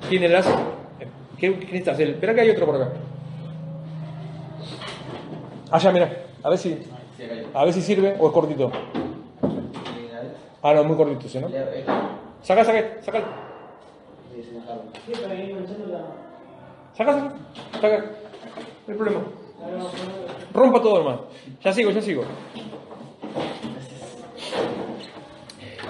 tiene 0.08 0.26
enlaces... 0.26 0.54
¿Qué, 1.38 1.54
qué 1.54 1.66
necesitas? 1.66 2.00
Espera 2.00 2.34
que 2.34 2.40
hay 2.40 2.50
otro 2.50 2.66
por 2.66 2.76
acá. 2.76 2.92
Allá, 5.70 5.92
mira, 5.92 6.24
a 6.42 6.48
ver 6.48 6.58
si, 6.58 6.78
a 7.54 7.64
ver 7.64 7.72
si 7.72 7.82
sirve 7.82 8.16
o 8.18 8.26
es 8.26 8.32
cortito. 8.32 8.72
Ah, 10.62 10.74
no, 10.74 10.84
muy 10.84 10.96
cortito, 10.96 11.28
¿sí, 11.28 11.38
no? 11.38 11.48
Saca, 12.42 12.64
saca, 12.64 13.02
saca. 13.02 13.22
Saca, 16.96 17.12
saca, 17.12 17.34
saca. 17.80 17.98
No 18.86 18.92
hay 18.92 18.98
problema. 18.98 19.20
Rompa 20.52 20.82
todo, 20.82 20.98
hermano. 20.98 21.24
Ya 21.62 21.72
sigo, 21.72 21.90
ya 21.90 22.02
sigo. 22.02 22.24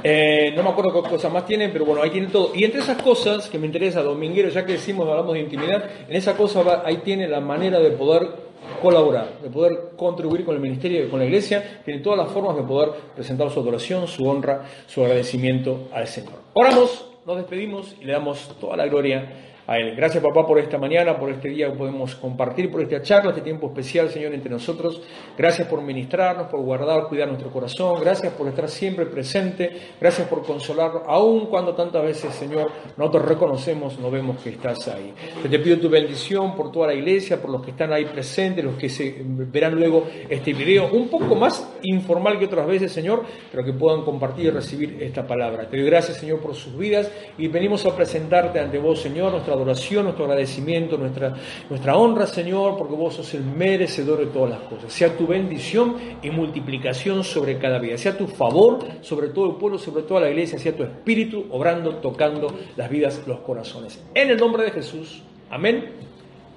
Eh, 0.03 0.53
no 0.57 0.63
me 0.63 0.71
acuerdo 0.71 1.03
qué 1.03 1.11
cosas 1.11 1.33
más 1.33 1.47
tienen, 1.47 1.73
pero 1.73 1.85
bueno, 1.85 2.03
ahí 2.03 2.11
tiene 2.11 2.29
todo. 2.29 2.53
Y 2.55 2.65
entre 2.65 2.81
esas 2.81 3.03
cosas 3.03 3.49
que 3.49 3.59
me 3.59 3.67
interesa, 3.67 4.03
Dominguero, 4.03 4.49
ya 4.49 4.65
que 4.65 4.73
decimos, 4.73 5.09
hablamos 5.09 5.35
de 5.35 5.41
intimidad, 5.41 5.85
en 6.09 6.17
esa 6.17 6.37
cosa 6.37 6.83
ahí 6.85 6.99
tiene 6.99 7.29
la 7.29 7.41
manera 7.41 7.79
de 7.81 7.91
poder 7.91 8.50
colaborar, 8.81 9.41
de 9.43 9.51
poder 9.51 9.91
contribuir 9.97 10.45
con 10.45 10.55
el 10.55 10.61
ministerio 10.61 11.05
y 11.05 11.09
con 11.09 11.19
la 11.19 11.27
iglesia, 11.27 11.81
tiene 11.85 12.01
todas 12.01 12.19
las 12.19 12.31
formas 12.31 12.57
de 12.57 12.63
poder 12.63 12.91
presentar 13.15 13.51
su 13.51 13.61
adoración, 13.61 14.07
su 14.07 14.25
honra, 14.29 14.65
su 14.87 15.03
agradecimiento 15.03 15.89
al 15.93 16.07
Señor. 16.07 16.35
Oramos, 16.55 17.07
nos 17.27 17.37
despedimos 17.37 17.95
y 18.01 18.05
le 18.05 18.13
damos 18.13 18.57
toda 18.61 18.77
la 18.77 18.87
gloria 18.87 19.51
Gracias, 19.71 20.21
papá, 20.21 20.45
por 20.45 20.59
esta 20.59 20.79
mañana, 20.79 21.17
por 21.17 21.31
este 21.31 21.49
día 21.49 21.71
que 21.71 21.79
podemos 21.79 22.17
compartir, 22.17 22.73
por 22.73 22.81
esta 22.81 23.01
charla, 23.03 23.31
este 23.31 23.43
tiempo 23.43 23.69
especial, 23.69 24.11
Señor, 24.11 24.35
entre 24.35 24.51
nosotros. 24.51 25.01
Gracias 25.39 25.69
por 25.69 25.81
ministrarnos, 25.81 26.49
por 26.49 26.61
guardar, 26.61 27.07
cuidar 27.07 27.29
nuestro 27.29 27.51
corazón. 27.51 28.01
Gracias 28.01 28.33
por 28.33 28.49
estar 28.49 28.69
siempre 28.69 29.07
presente. 29.07 29.71
Gracias 30.01 30.27
por 30.27 30.43
consolar, 30.43 31.05
aun 31.07 31.47
cuando 31.47 31.73
tantas 31.73 32.03
veces, 32.03 32.35
Señor, 32.35 32.69
nosotros 32.97 33.27
reconocemos, 33.27 33.97
no 34.01 34.11
vemos 34.11 34.43
que 34.43 34.51
estás 34.51 34.89
ahí. 34.89 35.15
Te, 35.49 35.59
pido 35.61 35.79
tu 35.79 35.89
bendición 35.89 36.57
por 36.57 36.73
toda 36.73 36.89
la 36.89 36.95
iglesia, 36.95 37.41
por 37.41 37.51
los 37.51 37.63
que 37.63 37.71
están 37.71 37.93
ahí 37.93 38.07
presentes, 38.07 38.65
los 38.65 38.75
que 38.75 39.23
verán 39.25 39.77
luego 39.77 40.05
este 40.29 40.53
video, 40.53 40.91
un 40.91 41.09
poco 41.09 41.37
más 41.37 41.65
informal 41.85 42.41
que 42.41 42.47
otras 42.47 42.67
veces, 42.67 42.91
Señor, 42.91 43.23
pero 43.53 43.65
que 43.65 43.73
puedan 43.73 44.03
compartir 44.03 44.47
y 44.47 44.51
recibir 44.51 45.01
esta 45.01 45.25
palabra. 45.25 45.69
Te 45.71 45.77
doy 45.77 45.87
gracias, 45.87 46.17
Señor, 46.17 46.41
por 46.41 46.57
sus 46.57 46.77
vidas 46.77 47.09
y 47.39 47.47
venimos 47.47 47.87
a 47.87 47.95
presentarte 47.95 48.59
ante 48.59 48.77
vos, 48.77 49.01
Señor, 49.01 49.31
nuestra 49.31 49.60
adoración, 49.63 50.05
nuestro 50.05 50.25
agradecimiento, 50.25 50.97
nuestra, 50.97 51.35
nuestra 51.69 51.97
honra, 51.97 52.27
Señor, 52.27 52.77
porque 52.77 52.95
vos 52.95 53.15
sos 53.15 53.35
el 53.35 53.45
merecedor 53.45 54.19
de 54.19 54.27
todas 54.27 54.51
las 54.51 54.61
cosas. 54.61 54.93
Sea 54.93 55.17
tu 55.17 55.27
bendición 55.27 55.97
y 56.23 56.31
multiplicación 56.31 57.25
sobre 57.25 57.59
cada 57.59 57.79
vida, 57.79 57.97
sea 57.99 58.17
tu 58.17 58.27
favor 58.27 58.79
sobre 59.01 59.29
todo 59.29 59.51
el 59.51 59.57
pueblo, 59.57 59.79
sobre 59.79 60.03
toda 60.03 60.23
la 60.23 60.31
iglesia, 60.31 60.59
sea 60.59 60.77
tu 60.77 60.83
espíritu 60.83 61.47
obrando, 61.51 61.97
tocando 61.97 62.55
las 62.77 62.91
vidas, 62.91 63.23
los 63.27 63.41
corazones. 63.41 64.03
En 64.15 64.31
el 64.31 64.37
nombre 64.37 64.65
de 64.65 64.71
Jesús. 64.71 65.23
Amén. 65.51 65.93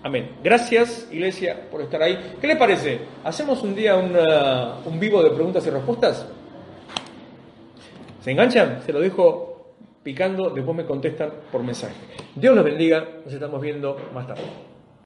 Amén. 0.03 0.31
Gracias, 0.43 1.07
iglesia, 1.11 1.69
por 1.71 1.81
estar 1.81 2.01
ahí. 2.01 2.35
¿Qué 2.41 2.47
le 2.47 2.57
parece? 2.57 2.99
¿Hacemos 3.23 3.63
un 3.63 3.73
día 3.73 3.95
un 3.95 4.99
vivo 4.99 5.23
de 5.23 5.29
preguntas 5.29 5.65
y 5.65 5.69
respuestas? 5.69 6.27
¿Se 8.21 8.31
enganchan? 8.31 8.81
Se 8.85 8.91
lo 8.91 8.99
dejo 8.99 9.52
picando, 10.03 10.49
después 10.49 10.75
me 10.75 10.85
contestan 10.85 11.31
por 11.51 11.63
mensaje. 11.63 11.95
Dios 12.35 12.55
los 12.55 12.63
bendiga, 12.63 13.07
nos 13.23 13.33
estamos 13.33 13.61
viendo 13.61 13.97
más 14.13 14.27
tarde. 14.27 14.72